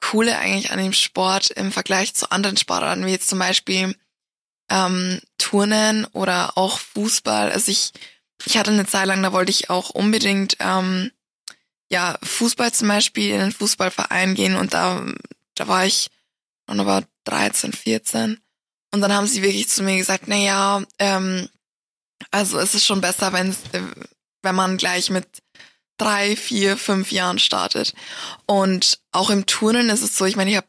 Coole 0.00 0.38
eigentlich 0.38 0.70
an 0.70 0.78
dem 0.78 0.94
Sport 0.94 1.50
im 1.50 1.72
Vergleich 1.72 2.14
zu 2.14 2.30
anderen 2.30 2.56
Sportarten, 2.56 3.04
wie 3.04 3.10
jetzt 3.10 3.28
zum 3.28 3.38
Beispiel 3.38 3.94
ähm, 4.70 5.20
Turnen 5.36 6.06
oder 6.06 6.56
auch 6.56 6.78
Fußball. 6.78 7.52
Also 7.52 7.70
ich, 7.70 7.92
ich 8.46 8.56
hatte 8.56 8.70
eine 8.70 8.86
Zeit 8.86 9.06
lang, 9.06 9.22
da 9.22 9.32
wollte 9.32 9.50
ich 9.50 9.68
auch 9.68 9.90
unbedingt 9.90 10.56
ähm, 10.60 11.10
ja 11.90 12.16
Fußball 12.22 12.72
zum 12.72 12.88
Beispiel 12.88 13.34
in 13.34 13.40
den 13.40 13.52
Fußballverein 13.52 14.34
gehen 14.34 14.56
und 14.56 14.72
da, 14.72 15.04
da 15.54 15.68
war 15.68 15.84
ich 15.84 16.08
noch 16.74 16.86
aber 16.86 17.04
13, 17.24 17.72
14 17.72 18.40
und 18.92 19.00
dann 19.00 19.12
haben 19.12 19.26
sie 19.26 19.42
wirklich 19.42 19.68
zu 19.68 19.82
mir 19.82 19.96
gesagt, 19.96 20.24
na 20.26 20.36
ja, 20.36 20.82
ähm, 20.98 21.48
also 22.30 22.58
es 22.58 22.74
ist 22.74 22.84
schon 22.84 23.00
besser, 23.00 23.32
wenn 23.32 23.50
äh, 23.72 23.82
wenn 24.42 24.54
man 24.54 24.78
gleich 24.78 25.10
mit 25.10 25.26
drei, 25.98 26.34
vier, 26.34 26.78
fünf 26.78 27.12
Jahren 27.12 27.38
startet. 27.38 27.94
Und 28.46 29.00
auch 29.12 29.28
im 29.28 29.44
Turnen 29.44 29.90
ist 29.90 30.02
es 30.02 30.16
so, 30.16 30.24
ich 30.24 30.34
meine, 30.34 30.50
ich 30.50 30.56
habe 30.56 30.66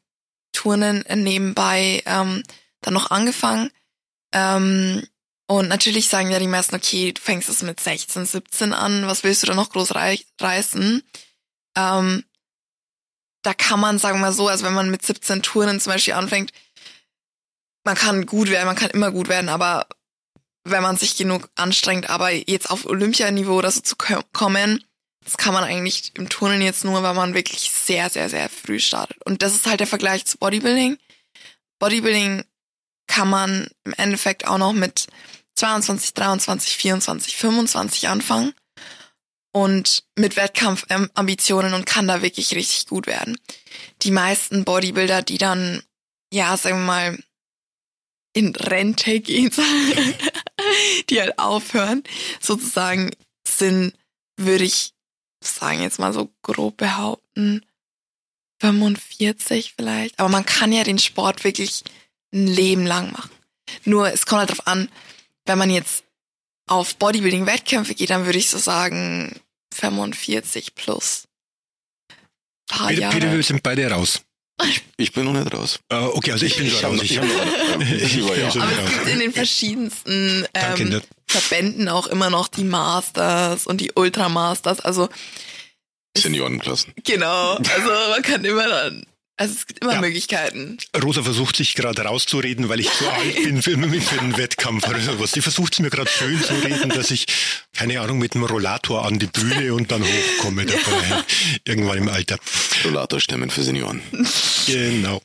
Turnen 0.52 1.06
nebenbei 1.16 2.04
ähm, 2.06 2.44
dann 2.82 2.94
noch 2.94 3.12
angefangen 3.12 3.72
ähm, 4.34 5.08
und 5.48 5.68
natürlich 5.68 6.08
sagen 6.08 6.32
ja 6.32 6.40
die 6.40 6.48
meisten, 6.48 6.76
okay, 6.76 7.12
du 7.12 7.22
fängst 7.22 7.50
es 7.50 7.62
mit 7.62 7.80
16, 7.80 8.26
17 8.26 8.74
an, 8.74 9.08
was 9.08 9.24
willst 9.24 9.44
du 9.44 9.48
da 9.48 9.56
noch 9.56 9.70
groß 9.70 9.96
rei 9.96 10.20
reißen? 10.40 11.04
Ähm, 11.76 12.24
da 13.44 13.54
kann 13.54 13.80
man, 13.80 13.98
sagen 13.98 14.18
wir 14.18 14.28
mal 14.28 14.34
so, 14.34 14.48
also 14.48 14.66
wenn 14.66 14.74
man 14.74 14.92
mit 14.92 15.06
17 15.06 15.42
Touren 15.42 15.80
zum 15.80 15.94
Beispiel 15.94 16.14
anfängt, 16.14 16.52
man 17.84 17.96
kann 17.96 18.26
gut 18.26 18.50
werden, 18.50 18.68
man 18.68 18.76
kann 18.76 18.92
immer 18.92 19.12
gut 19.12 19.28
werden, 19.28 19.50
aber 19.50 19.88
wenn 20.64 20.84
man 20.84 20.98
sich 20.98 21.18
genug 21.18 21.50
anstrengt, 21.56 22.10
aber 22.10 22.32
jetzt 22.32 22.70
auf 22.70 22.86
Olympianiveau 22.86 23.58
oder 23.58 23.72
so 23.72 23.82
zu 23.82 23.96
kommen, 24.32 24.84
das 25.24 25.38
kann 25.38 25.54
man 25.54 25.64
eigentlich 25.64 26.12
im 26.16 26.30
Turnen 26.30 26.62
jetzt 26.62 26.84
nur, 26.84 27.02
weil 27.04 27.14
man 27.14 27.34
wirklich 27.34 27.72
sehr, 27.72 28.10
sehr, 28.10 28.30
sehr 28.30 28.50
früh 28.50 28.80
startet. 28.80 29.18
Und 29.26 29.42
das 29.42 29.54
ist 29.54 29.68
halt 29.68 29.80
der 29.80 29.88
Vergleich 29.88 30.26
zu 30.26 30.38
Bodybuilding. 30.38 30.98
Bodybuilding 31.80 32.44
kann 33.08 33.30
man 33.30 33.68
im 33.84 33.94
Endeffekt 33.98 34.48
auch 34.48 34.58
noch 34.58 34.74
mit 34.74 35.08
22, 35.56 36.14
23, 36.14 36.78
24, 36.78 37.38
25 37.38 38.08
anfangen 38.08 38.54
und 39.52 40.04
mit 40.16 40.36
Wettkampfambitionen 40.36 41.74
und 41.74 41.86
kann 41.86 42.08
da 42.08 42.22
wirklich 42.22 42.56
richtig 42.56 42.88
gut 42.88 43.08
werden. 43.08 43.38
Die 44.02 44.12
meisten 44.12 44.64
Bodybuilder, 44.64 45.22
die 45.22 45.38
dann, 45.38 45.84
ja, 46.32 46.56
sagen 46.58 46.80
wir 46.80 46.86
mal, 46.86 47.24
in 48.34 48.56
Rente 48.56 49.20
gehen, 49.20 49.52
die 51.10 51.20
halt 51.20 51.38
aufhören, 51.38 52.04
sozusagen 52.40 53.12
sind, 53.46 53.94
würde 54.38 54.64
ich 54.64 54.94
sagen, 55.44 55.82
jetzt 55.82 56.00
mal 56.00 56.14
so 56.14 56.32
grob 56.42 56.78
behaupten, 56.78 57.66
45 58.62 59.74
vielleicht. 59.76 60.20
Aber 60.20 60.30
man 60.30 60.46
kann 60.46 60.72
ja 60.72 60.84
den 60.84 61.00
Sport 61.00 61.44
wirklich 61.44 61.84
ein 62.34 62.48
Leben 62.48 62.86
lang 62.86 63.12
machen. 63.12 63.32
Nur 63.84 64.14
es 64.14 64.26
kommt 64.26 64.40
halt 64.40 64.52
drauf 64.52 64.68
an, 64.68 64.90
wenn 65.46 65.58
man 65.58 65.70
jetzt 65.70 66.04
auf 66.72 66.96
Bodybuilding-Wettkämpfe 66.96 67.94
geht, 67.96 68.10
dann 68.10 68.26
würde 68.26 68.40
ich 68.40 68.50
so 68.50 68.58
sagen 68.58 69.40
45 69.74 70.74
plus. 70.74 71.28
Paar 72.70 72.88
Peter, 72.88 73.02
Jahre. 73.02 73.14
Peter, 73.14 73.34
wir 73.34 73.44
sind 73.44 73.62
beide 73.62 73.92
raus. 73.92 74.22
Ich 74.96 75.12
bin 75.12 75.26
noch 75.26 75.34
nicht 75.34 75.54
raus. 75.54 75.80
Uh, 75.92 76.12
okay, 76.14 76.32
also 76.32 76.46
ich 76.46 76.56
bin 76.56 76.70
schon 76.70 76.98
raus. 76.98 77.02
Ich, 77.04 77.12
ich, 77.12 77.20
ich, 77.80 78.18
ich 78.18 78.62
Aber 78.62 78.72
es 78.86 78.94
gibt 78.94 79.08
in 79.08 79.20
den 79.20 79.34
verschiedensten 79.34 80.46
ähm, 80.54 81.02
Verbänden 81.28 81.90
auch 81.90 82.08
immer 82.08 82.30
noch 82.30 82.48
die 82.48 82.64
Masters 82.64 83.68
und 83.68 83.82
die 83.82 83.92
Ultramasters. 83.96 84.80
Also 84.80 85.10
Seniorenklassen. 86.16 86.94
Genau. 87.04 87.56
Also 87.56 87.90
man 88.12 88.22
kann 88.22 88.46
immer 88.46 88.68
dann 88.68 89.06
also 89.42 89.56
es 89.56 89.66
gibt 89.66 89.82
immer 89.82 89.94
ja. 89.94 90.02
Möglichkeiten. 90.02 90.78
Rosa 91.02 91.24
versucht 91.24 91.56
sich 91.56 91.74
gerade 91.74 92.04
rauszureden, 92.04 92.70
weil 92.70 92.80
ich 92.80 92.92
zu 92.92 93.10
alt 93.12 93.36
bin 93.44 93.64
für, 93.64 93.72
für 94.02 94.20
einen 94.20 94.38
Wettkampf 94.38 94.88
oder 94.88 95.02
sowas. 95.02 95.32
Die 95.32 95.42
versucht 95.42 95.74
es 95.74 95.80
mir 95.80 95.90
gerade 95.90 96.12
schön 96.12 96.40
zu 96.40 96.54
reden, 96.54 96.90
dass 96.90 97.10
ich, 97.10 97.26
keine 97.74 98.02
Ahnung, 98.02 98.20
mit 98.20 98.36
einem 98.36 98.44
Rollator 98.44 99.04
an 99.04 99.18
die 99.18 99.26
Bühne 99.26 99.74
und 99.74 99.90
dann 99.90 100.04
hochkomme 100.04 100.68
dabei. 100.68 101.24
Irgendwann 101.66 101.98
im 101.98 102.10
Alter. 102.10 102.38
Rollatorstemmen 102.86 103.50
für 103.50 103.64
Senioren. 103.64 104.04
Genau. 104.68 105.24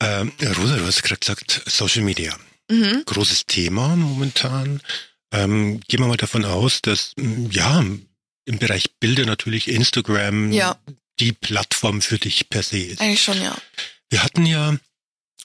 Ähm, 0.00 0.30
Rosa, 0.56 0.76
du 0.76 0.86
hast 0.86 1.02
gerade 1.02 1.18
gesagt, 1.18 1.62
Social 1.66 2.02
Media. 2.02 2.36
Mhm. 2.70 3.02
Großes 3.06 3.46
Thema 3.46 3.96
momentan. 3.96 4.80
Ähm, 5.32 5.80
gehen 5.88 5.98
wir 5.98 6.06
mal 6.06 6.16
davon 6.16 6.44
aus, 6.44 6.80
dass, 6.80 7.12
ja, 7.50 7.84
im 8.44 8.58
Bereich 8.60 8.94
Bilder 9.00 9.26
natürlich 9.26 9.66
Instagram, 9.66 10.52
ja 10.52 10.78
die 11.20 11.32
Plattform 11.32 12.02
für 12.02 12.18
dich 12.18 12.48
per 12.48 12.62
se 12.62 12.78
ist. 12.78 13.00
Eigentlich 13.00 13.22
schon, 13.22 13.40
ja. 13.40 13.56
Wir 14.10 14.22
hatten 14.22 14.46
ja, 14.46 14.76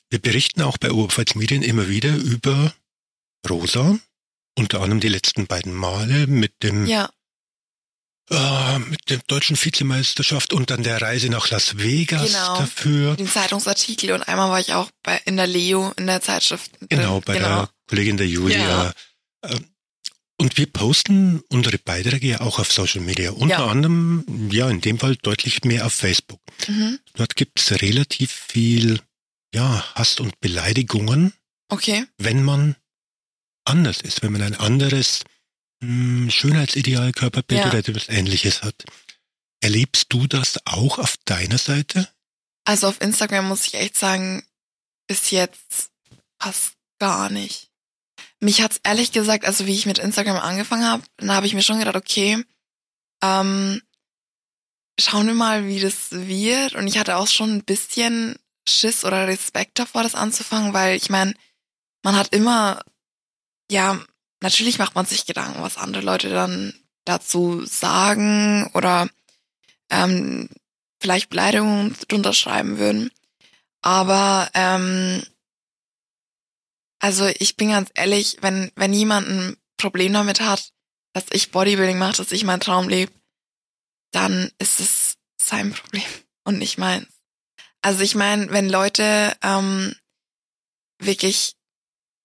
wir 0.10 0.20
berichten 0.20 0.62
auch 0.62 0.78
bei 0.78 0.92
Oberpfalz 0.92 1.36
Medien 1.36 1.64
immer 1.64 1.88
wieder 1.90 2.16
über 2.16 2.74
Rosa, 3.50 3.98
unter 4.58 4.82
anderem 4.82 5.00
die 5.00 5.08
letzten 5.08 5.48
beiden 5.48 5.74
Male 5.74 6.28
mit 6.28 6.62
dem 6.62 6.86
ja. 6.86 7.10
äh, 8.30 8.80
mit 8.80 9.10
der 9.10 9.18
deutschen 9.28 9.58
Vizemeisterschaft 9.62 10.54
und 10.54 10.70
dann 10.70 10.84
der 10.84 11.02
Reise 11.02 11.30
nach 11.30 11.50
Las 11.50 11.78
Vegas 11.78 12.28
genau, 12.28 12.60
dafür. 12.60 13.16
Den 13.16 13.28
Zeitungsartikel 13.28 14.12
und 14.12 14.24
einmal 14.24 14.52
war 14.52 14.60
ich 14.60 14.74
auch 14.74 14.92
bei 15.04 15.20
in 15.26 15.38
der 15.38 15.48
Leo 15.48 15.92
in 15.98 16.08
der 16.08 16.22
Zeitschrift. 16.22 16.72
Genau, 16.90 17.22
bei 17.22 17.36
genau. 17.36 17.48
der 17.48 17.70
Kollegin 17.88 18.18
der 18.18 18.28
Julia. 18.28 18.94
Ja. 19.44 19.60
Und 20.42 20.58
wir 20.58 20.66
posten 20.66 21.44
unsere 21.50 21.78
Beiträge 21.78 22.28
ja 22.28 22.42
auch 22.42 22.58
auf 22.58 22.72
Social 22.72 23.02
Media. 23.02 23.30
Unter 23.30 23.60
ja. 23.60 23.68
anderem, 23.68 24.50
ja, 24.52 24.72
in 24.72 24.82
dem 24.82 24.98
Fall 24.98 25.16
deutlich 25.16 25.64
mehr 25.64 25.86
auf 25.86 25.94
Facebook. 25.94 26.40
Mhm. 26.68 26.98
Dort 27.14 27.36
gibt 27.36 27.60
es 27.60 27.80
relativ 27.80 28.32
viel, 28.32 29.00
ja, 29.54 29.86
Hass 29.94 30.20
und 30.20 30.40
Beleidigungen. 30.40 31.34
Okay. 31.70 32.06
Wenn 32.18 32.44
man 32.44 32.76
anders 33.66 34.02
ist, 34.02 34.24
wenn 34.24 34.32
man 34.32 34.42
ein 34.42 34.56
anderes 34.56 35.24
mh, 35.82 36.24
hm, 36.24 36.32
Schönheitsideal, 36.32 37.12
Körperbild 37.12 37.62
ja. 37.62 37.68
oder 37.68 37.78
etwas 37.78 38.10
ähnliches 38.10 38.64
hat. 38.64 38.84
Erlebst 39.62 40.08
du 40.10 40.26
das 40.26 40.58
auch 40.66 40.98
auf 40.98 41.18
deiner 41.26 41.60
Seite? 41.60 42.10
Also 42.66 42.88
auf 42.88 43.00
Instagram 43.00 43.48
muss 43.48 43.68
ich 43.68 43.76
echt 43.76 43.96
sagen, 43.96 44.44
bis 45.08 45.30
jetzt 45.30 45.92
fast 46.40 46.74
gar 46.98 47.30
nicht. 47.30 47.71
Mich 48.42 48.62
hat's 48.62 48.82
ehrlich 48.84 49.12
gesagt, 49.12 49.46
also 49.46 49.68
wie 49.68 49.74
ich 49.74 49.86
mit 49.86 50.00
Instagram 50.00 50.38
angefangen 50.38 50.86
habe, 50.86 51.04
dann 51.18 51.32
habe 51.32 51.46
ich 51.46 51.54
mir 51.54 51.62
schon 51.62 51.80
gedacht, 51.80 51.96
okay, 51.96 52.44
ähm, 53.24 53.82
schauen 55.00 55.28
wir 55.28 55.36
mal, 55.36 55.68
wie 55.68 55.80
das 55.80 56.08
wird. 56.12 56.74
Und 56.74 56.88
ich 56.88 56.98
hatte 56.98 57.18
auch 57.18 57.28
schon 57.28 57.58
ein 57.58 57.64
bisschen 57.64 58.36
Schiss 58.68 59.06
oder 59.06 59.28
Respekt 59.28 59.80
davor, 59.80 60.04
das 60.04 60.16
anzufangen, 60.16 60.74
weil 60.74 60.96
ich 60.96 61.10
meine, 61.10 61.34
man 62.04 62.16
hat 62.16 62.34
immer, 62.34 62.82
ja, 63.70 64.00
natürlich 64.42 64.80
macht 64.80 64.96
man 64.96 65.06
sich 65.06 65.26
Gedanken, 65.26 65.62
was 65.62 65.78
andere 65.78 66.04
Leute 66.04 66.30
dann 66.30 66.74
dazu 67.06 67.66
sagen 67.66 68.70
oder 68.74 69.08
ähm, 69.90 70.50
vielleicht 71.00 71.30
Beleidigungen 71.30 71.96
drunter 72.08 72.34
schreiben 72.34 72.78
würden. 72.78 73.12
Aber 73.82 74.50
ähm, 74.54 75.24
also 77.02 77.28
ich 77.40 77.58
bin 77.58 77.70
ganz 77.70 77.90
ehrlich, 77.96 78.38
wenn, 78.42 78.72
wenn 78.76 78.94
jemand 78.94 79.28
ein 79.28 79.58
Problem 79.78 80.14
damit 80.14 80.40
hat, 80.40 80.72
dass 81.14 81.26
ich 81.32 81.52
Bodybuilding 81.52 81.98
mache, 81.98 82.18
dass 82.18 82.32
ich 82.32 82.44
meinen 82.44 82.60
Traum 82.60 82.88
lebe, 82.88 83.12
dann 84.12 84.52
ist 84.60 84.80
es 84.80 85.18
sein 85.42 85.74
Problem 85.74 86.04
und 86.44 86.60
nicht 86.60 86.78
meins. 86.78 87.08
Also 87.82 88.02
ich 88.04 88.14
meine, 88.14 88.52
wenn 88.52 88.70
Leute 88.70 89.36
ähm, 89.42 89.96
wirklich 91.00 91.56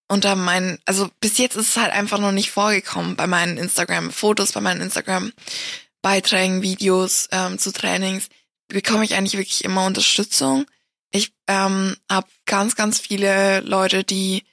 unter 0.08 0.36
meinen, 0.36 0.78
also 0.84 1.08
bis 1.20 1.38
jetzt 1.38 1.56
ist 1.56 1.70
es 1.70 1.76
halt 1.78 1.92
einfach 1.92 2.18
noch 2.18 2.32
nicht 2.32 2.50
vorgekommen 2.50 3.16
bei 3.16 3.26
meinen 3.26 3.56
Instagram-Fotos, 3.56 4.52
bei 4.52 4.60
meinen 4.60 4.82
Instagram-Beiträgen, 4.82 6.60
Videos 6.60 7.28
ähm, 7.32 7.58
zu 7.58 7.72
Trainings, 7.72 8.28
bekomme 8.68 9.04
ich 9.04 9.14
eigentlich 9.14 9.38
wirklich 9.38 9.64
immer 9.64 9.86
Unterstützung. 9.86 10.66
Ich 11.10 11.32
ähm, 11.46 11.96
habe 12.10 12.28
ganz, 12.44 12.76
ganz 12.76 13.00
viele 13.00 13.60
Leute, 13.60 14.04
die 14.04 14.44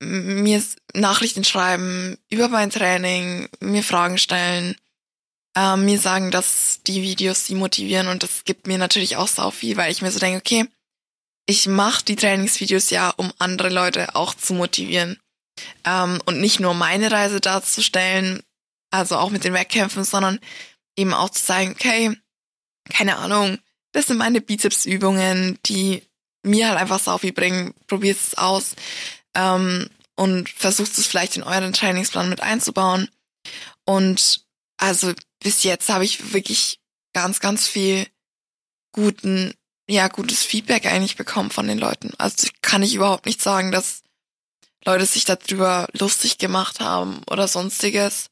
mir 0.00 0.62
Nachrichten 0.94 1.44
schreiben 1.44 2.18
über 2.28 2.48
mein 2.48 2.70
Training, 2.70 3.48
mir 3.60 3.82
Fragen 3.82 4.18
stellen, 4.18 4.76
äh, 5.56 5.76
mir 5.76 5.98
sagen, 5.98 6.30
dass 6.30 6.80
die 6.86 7.02
Videos 7.02 7.46
sie 7.46 7.54
motivieren 7.54 8.08
und 8.08 8.22
das 8.22 8.44
gibt 8.44 8.66
mir 8.66 8.78
natürlich 8.78 9.16
auch 9.16 9.28
sau 9.28 9.50
viel, 9.50 9.76
weil 9.76 9.90
ich 9.90 10.02
mir 10.02 10.10
so 10.10 10.18
denke, 10.18 10.38
okay, 10.38 10.68
ich 11.46 11.66
mache 11.66 12.04
die 12.04 12.16
Trainingsvideos 12.16 12.90
ja, 12.90 13.10
um 13.10 13.32
andere 13.38 13.70
Leute 13.70 14.14
auch 14.14 14.34
zu 14.34 14.54
motivieren 14.54 15.18
ähm, 15.84 16.20
und 16.26 16.40
nicht 16.40 16.60
nur 16.60 16.74
meine 16.74 17.10
Reise 17.10 17.40
darzustellen, 17.40 18.42
also 18.90 19.16
auch 19.16 19.30
mit 19.30 19.44
den 19.44 19.54
Wettkämpfen, 19.54 20.04
sondern 20.04 20.38
eben 20.96 21.14
auch 21.14 21.30
zu 21.30 21.42
zeigen, 21.44 21.72
okay, 21.72 22.16
keine 22.90 23.16
Ahnung, 23.16 23.58
das 23.92 24.06
sind 24.06 24.18
meine 24.18 24.40
Bizepsübungen, 24.40 25.58
die 25.66 26.02
mir 26.44 26.68
halt 26.68 26.78
einfach 26.78 27.00
sau 27.00 27.18
viel 27.18 27.32
bringen, 27.32 27.74
probiert 27.86 28.18
es 28.18 28.36
aus 28.36 28.76
ähm, 29.38 29.88
und 30.16 30.48
versucht 30.48 30.98
es 30.98 31.06
vielleicht 31.06 31.36
in 31.36 31.44
euren 31.44 31.72
Trainingsplan 31.72 32.28
mit 32.28 32.40
einzubauen. 32.42 33.08
Und 33.84 34.44
also 34.76 35.12
bis 35.40 35.62
jetzt 35.62 35.88
habe 35.88 36.04
ich 36.04 36.32
wirklich 36.32 36.80
ganz, 37.14 37.38
ganz 37.38 37.68
viel 37.68 38.06
guten, 38.92 39.54
ja, 39.88 40.08
gutes 40.08 40.42
Feedback 40.42 40.86
eigentlich 40.86 41.16
bekommen 41.16 41.50
von 41.50 41.68
den 41.68 41.78
Leuten. 41.78 42.12
Also 42.18 42.48
kann 42.62 42.82
ich 42.82 42.94
überhaupt 42.94 43.26
nicht 43.26 43.40
sagen, 43.40 43.70
dass 43.70 44.02
Leute 44.84 45.06
sich 45.06 45.24
darüber 45.24 45.88
lustig 45.92 46.38
gemacht 46.38 46.80
haben 46.80 47.22
oder 47.30 47.46
sonstiges. 47.46 48.26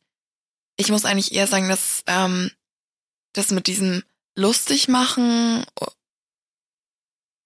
Ich 0.77 0.91
muss 0.91 1.05
eigentlich 1.05 1.33
eher 1.33 1.47
sagen, 1.47 1.69
dass 1.69 2.03
ähm, 2.07 2.51
das 3.33 3.51
mit 3.51 3.69
diesem 3.69 4.03
lustig 4.35 4.89
machen 4.89 5.65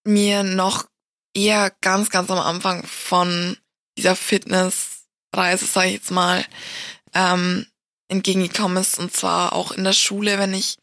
mir 0.04 0.42
noch 0.42 0.89
eher 1.34 1.70
ganz, 1.80 2.10
ganz 2.10 2.30
am 2.30 2.38
Anfang 2.38 2.86
von 2.86 3.56
dieser 3.96 4.16
Fitnessreise, 4.16 5.66
sage 5.66 5.88
ich 5.88 5.94
jetzt 5.94 6.10
mal, 6.10 6.44
ähm, 7.14 7.66
entgegengekommen 8.08 8.78
ist. 8.78 8.98
Und 8.98 9.14
zwar 9.14 9.52
auch 9.52 9.72
in 9.72 9.84
der 9.84 9.92
Schule, 9.92 10.38
wenn 10.38 10.54
ich 10.54 10.78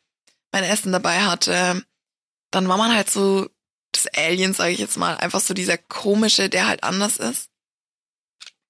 mein 0.52 0.64
Essen 0.64 0.92
dabei 0.92 1.22
hatte, 1.22 1.84
dann 2.52 2.68
war 2.68 2.78
man 2.78 2.94
halt 2.94 3.10
so 3.10 3.50
das 3.92 4.08
Alien, 4.08 4.54
sage 4.54 4.72
ich 4.72 4.80
jetzt 4.80 4.98
mal, 4.98 5.18
einfach 5.18 5.42
so 5.42 5.54
dieser 5.54 5.78
komische, 5.78 6.50
der 6.50 6.68
halt 6.68 6.84
anders 6.84 7.18
ist. 7.18 7.50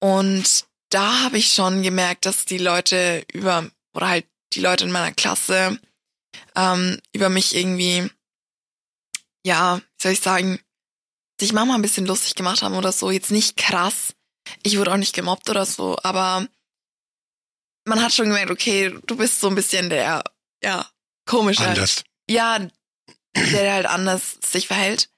Und 0.00 0.66
da 0.90 1.24
habe 1.24 1.38
ich 1.38 1.52
schon 1.52 1.82
gemerkt, 1.82 2.26
dass 2.26 2.44
die 2.44 2.58
Leute 2.58 3.24
über, 3.32 3.70
oder 3.94 4.08
halt 4.08 4.26
die 4.54 4.60
Leute 4.60 4.84
in 4.84 4.92
meiner 4.92 5.12
Klasse 5.12 5.78
ähm, 6.56 7.00
über 7.12 7.28
mich 7.28 7.54
irgendwie, 7.54 8.10
ja, 9.44 9.78
wie 9.78 10.02
soll 10.02 10.12
ich 10.12 10.20
sagen, 10.20 10.60
sich 11.40 11.52
manchmal 11.52 11.78
ein 11.78 11.82
bisschen 11.82 12.06
lustig 12.06 12.34
gemacht 12.34 12.62
haben 12.62 12.74
oder 12.74 12.92
so. 12.92 13.10
Jetzt 13.10 13.30
nicht 13.30 13.56
krass. 13.56 14.14
Ich 14.62 14.78
wurde 14.78 14.92
auch 14.92 14.96
nicht 14.96 15.14
gemobbt 15.14 15.48
oder 15.50 15.66
so, 15.66 15.98
aber 16.02 16.46
man 17.84 18.02
hat 18.02 18.12
schon 18.12 18.26
gemerkt, 18.26 18.50
okay, 18.50 18.94
du 19.06 19.16
bist 19.16 19.40
so 19.40 19.48
ein 19.48 19.54
bisschen 19.54 19.90
der, 19.90 20.22
ja, 20.62 20.88
komische. 21.26 21.66
Anders. 21.66 22.04
Ja, 22.28 22.58
der 23.34 23.72
halt 23.72 23.86
anders 23.86 24.38
sich 24.44 24.66
verhält. 24.66 25.10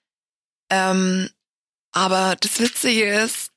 Ähm, 0.70 1.30
aber 1.92 2.36
das 2.36 2.60
Witzige 2.60 3.22
ist, 3.22 3.50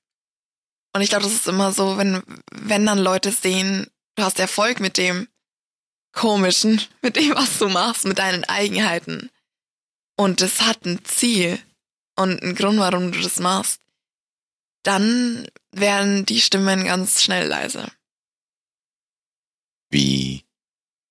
und 0.96 1.02
ich 1.02 1.10
glaube, 1.10 1.24
das 1.24 1.34
ist 1.34 1.48
immer 1.48 1.72
so, 1.72 1.98
wenn, 1.98 2.24
wenn 2.52 2.86
dann 2.86 3.00
Leute 3.00 3.32
sehen, 3.32 3.88
du 4.16 4.24
hast 4.24 4.40
Erfolg 4.40 4.80
mit 4.80 4.98
dem 4.98 5.28
Komischen, 6.12 6.82
mit 7.02 7.16
dem, 7.16 7.36
was 7.36 7.58
du 7.60 7.70
machst, 7.70 8.06
mit 8.06 8.20
deinen 8.20 8.44
Eigenheiten. 8.44 9.30
Und 10.16 10.42
das 10.42 10.62
hat 10.62 10.86
ein 10.86 11.04
Ziel 11.06 11.60
und 12.16 12.42
ein 12.42 12.56
Grund, 12.56 12.80
warum 12.80 13.12
du 13.12 13.22
das 13.22 13.40
machst, 13.40 13.82
dann 14.84 15.48
werden 15.72 16.26
die 16.26 16.42
Stimmen 16.42 16.84
ganz 16.86 17.24
schnell 17.24 17.48
leise. 17.48 17.88
Wie 19.90 20.46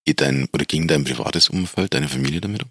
geht 0.04 0.20
dein 0.20 0.48
oder 0.52 0.64
ging 0.64 0.88
dein 0.88 1.04
privates 1.04 1.48
Umfeld, 1.48 1.94
deine 1.94 2.08
Familie 2.08 2.40
damit 2.40 2.64
um? 2.64 2.70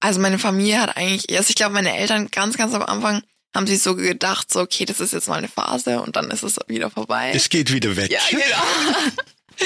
Also 0.00 0.20
meine 0.20 0.38
Familie 0.38 0.80
hat 0.80 0.96
eigentlich, 0.96 1.36
also 1.36 1.50
ich 1.50 1.56
glaube, 1.56 1.74
meine 1.74 1.96
Eltern 1.96 2.30
ganz, 2.30 2.56
ganz 2.56 2.72
am 2.72 2.82
Anfang 2.82 3.22
haben 3.54 3.66
sich 3.66 3.82
so 3.82 3.96
gedacht, 3.96 4.52
so, 4.52 4.60
okay, 4.60 4.84
das 4.84 5.00
ist 5.00 5.12
jetzt 5.12 5.28
mal 5.28 5.36
eine 5.36 5.48
Phase 5.48 6.00
und 6.00 6.16
dann 6.16 6.30
ist 6.30 6.42
es 6.42 6.58
wieder 6.68 6.90
vorbei. 6.90 7.32
Es 7.34 7.48
geht 7.48 7.72
wieder 7.72 7.96
weg. 7.96 8.10
Ja, 8.10 8.20
genau. 8.30 9.64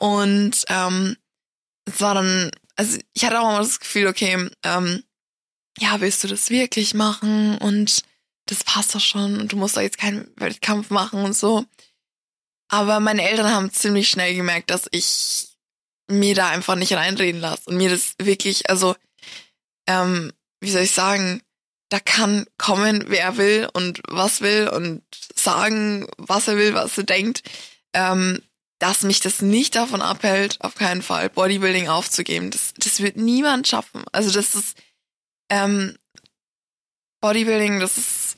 und 0.00 0.64
ähm, 0.68 1.16
es 1.84 2.00
war 2.00 2.14
dann, 2.14 2.50
also 2.76 2.98
ich 3.12 3.24
hatte 3.24 3.40
auch 3.40 3.44
mal 3.44 3.62
das 3.62 3.78
Gefühl, 3.78 4.08
okay, 4.08 4.48
ähm, 4.64 5.04
ja, 5.78 6.00
willst 6.00 6.22
du 6.24 6.28
das 6.28 6.50
wirklich 6.50 6.94
machen? 6.94 7.58
Und 7.58 8.02
das 8.46 8.64
passt 8.64 8.94
doch 8.94 9.00
schon 9.00 9.40
und 9.40 9.52
du 9.52 9.56
musst 9.56 9.76
doch 9.76 9.82
jetzt 9.82 9.98
keinen 9.98 10.30
Wettkampf 10.36 10.90
machen 10.90 11.24
und 11.24 11.34
so. 11.34 11.64
Aber 12.68 13.00
meine 13.00 13.28
Eltern 13.28 13.50
haben 13.52 13.72
ziemlich 13.72 14.08
schnell 14.08 14.34
gemerkt, 14.34 14.70
dass 14.70 14.88
ich 14.90 15.48
mir 16.08 16.34
da 16.34 16.48
einfach 16.48 16.74
nicht 16.74 16.92
reinreden 16.92 17.40
lasse 17.40 17.62
und 17.66 17.76
mir 17.76 17.90
das 17.90 18.14
wirklich, 18.18 18.68
also, 18.68 18.94
ähm, 19.86 20.32
wie 20.60 20.70
soll 20.70 20.82
ich 20.82 20.92
sagen, 20.92 21.42
da 21.88 22.00
kann 22.00 22.46
kommen, 22.58 23.04
wer 23.08 23.36
will 23.36 23.68
und 23.72 24.02
was 24.08 24.40
will 24.40 24.68
und 24.68 25.02
sagen, 25.34 26.06
was 26.16 26.48
er 26.48 26.56
will, 26.56 26.74
was 26.74 26.98
er 26.98 27.04
denkt. 27.04 27.42
Ähm, 27.92 28.42
dass 28.80 29.02
mich 29.02 29.20
das 29.20 29.40
nicht 29.40 29.76
davon 29.76 30.02
abhält, 30.02 30.60
auf 30.60 30.74
keinen 30.74 31.02
Fall 31.02 31.30
Bodybuilding 31.30 31.88
aufzugeben. 31.88 32.50
Das, 32.50 32.74
das 32.76 33.00
wird 33.00 33.16
niemand 33.16 33.68
schaffen. 33.68 34.04
Also 34.12 34.30
das 34.30 34.54
ist 34.54 34.76
ähm, 35.50 35.96
Bodybuilding, 37.20 37.80
das 37.80 37.96
ist, 37.96 38.36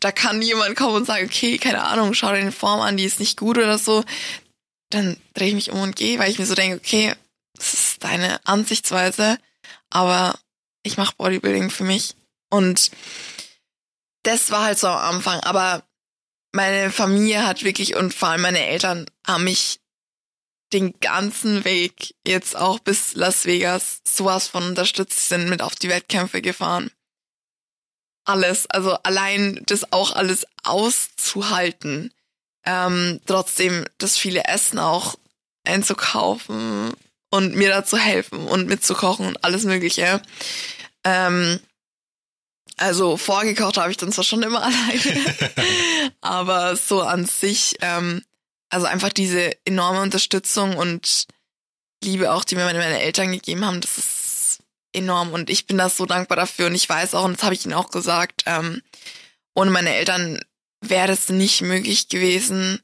da 0.00 0.12
kann 0.12 0.38
niemand 0.38 0.76
kommen 0.76 0.96
und 0.96 1.06
sagen, 1.06 1.26
okay, 1.26 1.58
keine 1.58 1.84
Ahnung, 1.84 2.14
schau 2.14 2.28
dir 2.28 2.38
eine 2.38 2.52
Form 2.52 2.80
an, 2.80 2.96
die 2.96 3.04
ist 3.04 3.20
nicht 3.20 3.38
gut 3.38 3.58
oder 3.58 3.78
so. 3.78 4.04
Dann 4.90 5.16
drehe 5.34 5.48
ich 5.48 5.54
mich 5.54 5.70
um 5.70 5.80
und 5.80 5.96
gehe, 5.96 6.18
weil 6.18 6.30
ich 6.30 6.38
mir 6.38 6.46
so 6.46 6.54
denke, 6.54 6.76
okay, 6.76 7.14
das 7.56 7.74
ist 7.74 8.04
deine 8.04 8.44
Ansichtsweise, 8.46 9.38
aber 9.90 10.38
ich 10.82 10.96
mache 10.96 11.14
Bodybuilding 11.16 11.70
für 11.70 11.84
mich. 11.84 12.14
Und 12.50 12.90
das 14.24 14.50
war 14.50 14.64
halt 14.64 14.78
so 14.78 14.88
am 14.88 15.16
Anfang. 15.16 15.40
Aber 15.40 15.82
meine 16.52 16.90
Familie 16.90 17.46
hat 17.46 17.64
wirklich 17.64 17.96
und 17.96 18.14
vor 18.14 18.28
allem 18.28 18.42
meine 18.42 18.64
Eltern 18.66 19.06
haben 19.26 19.44
mich 19.44 19.80
den 20.72 20.98
ganzen 21.00 21.64
Weg 21.64 22.14
jetzt 22.26 22.56
auch 22.56 22.78
bis 22.78 23.14
Las 23.14 23.44
Vegas 23.44 24.00
sowas 24.04 24.48
von 24.48 24.64
unterstützt, 24.64 25.28
sind 25.28 25.48
mit 25.48 25.62
auf 25.62 25.74
die 25.74 25.88
Wettkämpfe 25.88 26.42
gefahren. 26.42 26.90
Alles, 28.24 28.66
also 28.68 28.92
allein 29.02 29.62
das 29.66 29.92
auch 29.92 30.12
alles 30.12 30.46
auszuhalten, 30.62 32.12
ähm, 32.64 33.20
trotzdem 33.26 33.84
das 33.98 34.16
viele 34.16 34.44
Essen 34.44 34.78
auch 34.78 35.16
einzukaufen 35.64 36.92
und 37.30 37.54
mir 37.56 37.70
da 37.70 37.84
zu 37.84 37.96
helfen 37.96 38.46
und 38.46 38.68
mitzukochen 38.68 39.26
und 39.26 39.44
alles 39.44 39.64
Mögliche. 39.64 40.22
Ähm, 41.04 41.60
also 42.76 43.16
vorgekocht 43.16 43.76
habe 43.76 43.90
ich 43.90 43.96
dann 43.96 44.12
zwar 44.12 44.24
schon 44.24 44.42
immer 44.42 44.62
alleine, 44.62 45.34
aber 46.20 46.76
so 46.76 47.02
an 47.02 47.26
sich, 47.26 47.76
ähm, 47.80 48.22
also 48.72 48.86
einfach 48.86 49.10
diese 49.10 49.52
enorme 49.66 50.00
Unterstützung 50.00 50.76
und 50.76 51.26
Liebe 52.02 52.32
auch, 52.32 52.42
die 52.42 52.56
mir 52.56 52.64
meine, 52.64 53.00
Eltern 53.00 53.30
gegeben 53.30 53.64
haben, 53.64 53.80
das 53.80 53.98
ist 53.98 54.62
enorm 54.92 55.32
und 55.32 55.50
ich 55.50 55.66
bin 55.66 55.78
da 55.78 55.88
so 55.88 56.06
dankbar 56.06 56.36
dafür 56.36 56.66
und 56.66 56.74
ich 56.74 56.88
weiß 56.88 57.14
auch, 57.14 57.24
und 57.24 57.36
das 57.36 57.44
habe 57.44 57.54
ich 57.54 57.64
ihnen 57.64 57.74
auch 57.74 57.90
gesagt, 57.90 58.44
ähm, 58.46 58.82
ohne 59.54 59.70
meine 59.70 59.94
Eltern 59.94 60.40
wäre 60.80 61.12
es 61.12 61.28
nicht 61.28 61.60
möglich 61.60 62.08
gewesen, 62.08 62.80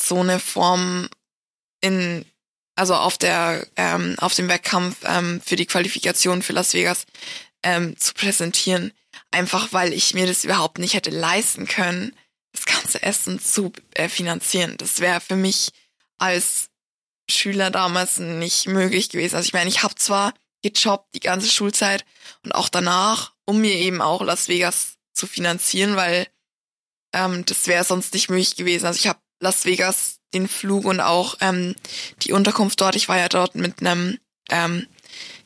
so 0.00 0.20
eine 0.20 0.38
Form 0.38 1.08
in, 1.80 2.24
also 2.76 2.94
auf 2.94 3.18
der, 3.18 3.66
ähm, 3.76 4.14
auf 4.18 4.34
dem 4.34 4.48
Wettkampf 4.48 4.98
ähm, 5.04 5.40
für 5.44 5.56
die 5.56 5.66
Qualifikation 5.66 6.42
für 6.42 6.52
Las 6.52 6.72
Vegas 6.72 7.04
ähm, 7.62 7.96
zu 7.98 8.14
präsentieren. 8.14 8.92
Einfach 9.32 9.72
weil 9.72 9.92
ich 9.92 10.14
mir 10.14 10.26
das 10.26 10.44
überhaupt 10.44 10.78
nicht 10.78 10.94
hätte 10.94 11.10
leisten 11.10 11.66
können, 11.66 12.14
das 12.52 12.66
ganze 12.66 13.02
Essen 13.02 13.38
zu 13.40 13.72
äh, 13.94 14.08
finanzieren. 14.08 14.76
Das 14.76 15.00
wäre 15.00 15.20
für 15.20 15.36
mich 15.36 15.70
als 16.18 16.68
Schüler 17.28 17.70
damals 17.70 18.18
nicht 18.18 18.66
möglich 18.66 19.08
gewesen. 19.08 19.36
Also 19.36 19.46
ich 19.46 19.52
meine, 19.52 19.70
ich 19.70 19.82
habe 19.82 19.94
zwar 19.94 20.34
gejobbt 20.62 21.14
die 21.14 21.20
ganze 21.20 21.48
Schulzeit 21.48 22.04
und 22.44 22.54
auch 22.54 22.68
danach, 22.68 23.32
um 23.44 23.60
mir 23.60 23.74
eben 23.74 24.02
auch 24.02 24.22
Las 24.22 24.48
Vegas 24.48 24.98
zu 25.12 25.26
finanzieren, 25.26 25.96
weil 25.96 26.26
ähm, 27.12 27.44
das 27.46 27.66
wäre 27.66 27.84
sonst 27.84 28.14
nicht 28.14 28.30
möglich 28.30 28.56
gewesen. 28.56 28.86
Also 28.86 28.98
ich 28.98 29.06
habe 29.06 29.20
Las 29.40 29.64
Vegas 29.64 30.18
den 30.34 30.48
Flug 30.48 30.84
und 30.84 31.00
auch 31.00 31.36
ähm, 31.40 31.74
die 32.22 32.32
Unterkunft 32.32 32.80
dort. 32.80 32.96
Ich 32.96 33.08
war 33.08 33.18
ja 33.18 33.28
dort 33.28 33.54
mit 33.54 33.80
einem 33.80 34.18
ähm, 34.50 34.86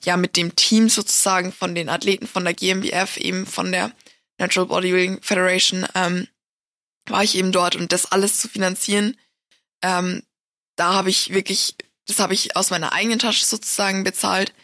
ja 0.05 0.17
mit 0.17 0.37
dem 0.37 0.57
Team 0.57 0.88
sozusagen 0.88 1.53
von 1.53 1.75
den 1.75 1.88
Athleten 1.88 2.27
von 2.27 2.45
der 2.45 2.55
GmbF, 2.55 3.17
eben 3.17 3.47
von 3.47 3.73
der 3.73 3.93
Natural 4.38 4.67
Bodybuilding 4.67 5.23
Federation, 5.23 5.87
ähm, 5.95 6.29
war 7.07 7.23
ich 7.23 7.37
eben 7.37 7.53
dort 7.53 7.77
und 7.77 7.93
das 7.93 8.11
alles 8.11 8.40
zu 8.40 8.49
finanzieren, 8.49 9.17
ähm, 9.83 10.23
da 10.77 10.95
habe 10.95 11.11
ich 11.11 11.33
wirklich, 11.33 11.77
das 12.07 12.19
habe 12.19 12.35
ich 12.35 12.57
aus 12.57 12.71
meiner 12.71 12.93
eigenen 12.93 13.19
Tasche 13.19 13.45
sozusagen 13.45 14.05
bezahlt, 14.05 14.55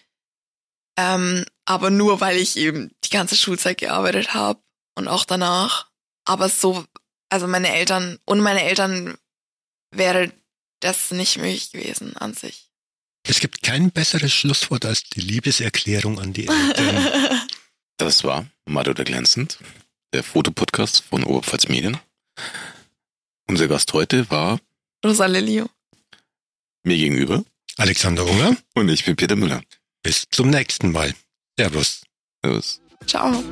ähm, 0.98 1.44
aber 1.64 1.90
nur 1.90 2.20
weil 2.20 2.36
ich 2.36 2.56
eben 2.56 2.90
die 3.04 3.10
ganze 3.10 3.36
Schulzeit 3.36 3.78
gearbeitet 3.78 4.34
habe 4.34 4.60
und 4.96 5.08
auch 5.08 5.24
danach. 5.24 5.88
Aber 6.24 6.48
so, 6.48 6.84
also 7.28 7.46
meine 7.46 7.72
Eltern, 7.72 8.18
ohne 8.26 8.42
meine 8.42 8.62
Eltern 8.62 9.16
wäre 9.90 10.32
das 10.80 11.10
nicht 11.10 11.36
möglich 11.36 11.72
gewesen 11.72 12.16
an 12.16 12.34
sich. 12.34 12.70
Es 13.22 13.40
gibt 13.40 13.62
kein 13.62 13.90
besseres 13.90 14.32
Schlusswort 14.32 14.84
als 14.86 15.04
die 15.04 15.20
Liebeserklärung 15.20 16.18
an 16.18 16.32
die 16.32 16.48
Eltern. 16.48 17.40
Das 17.98 18.24
war 18.24 18.46
Mado 18.64 18.94
der 18.94 19.04
Glänzend, 19.04 19.58
der 20.14 20.24
Fotopodcast 20.24 21.02
von 21.02 21.22
Oberpfalz 21.22 21.68
Medien. 21.68 21.98
Unser 23.48 23.68
Gast 23.68 23.92
heute 23.92 24.30
war 24.30 24.60
Rosa 25.04 25.26
Lilio. 25.26 25.68
Mir 26.84 26.96
gegenüber 26.96 27.42
Alexander 27.76 28.26
Unger. 28.26 28.56
Und 28.74 28.88
ich 28.88 29.04
bin 29.04 29.16
Peter 29.16 29.36
Müller. 29.36 29.62
Bis 30.02 30.26
zum 30.30 30.50
nächsten 30.50 30.92
Mal. 30.92 31.14
Servus. 31.58 32.02
Servus. 32.42 32.80
Ciao. 33.06 33.42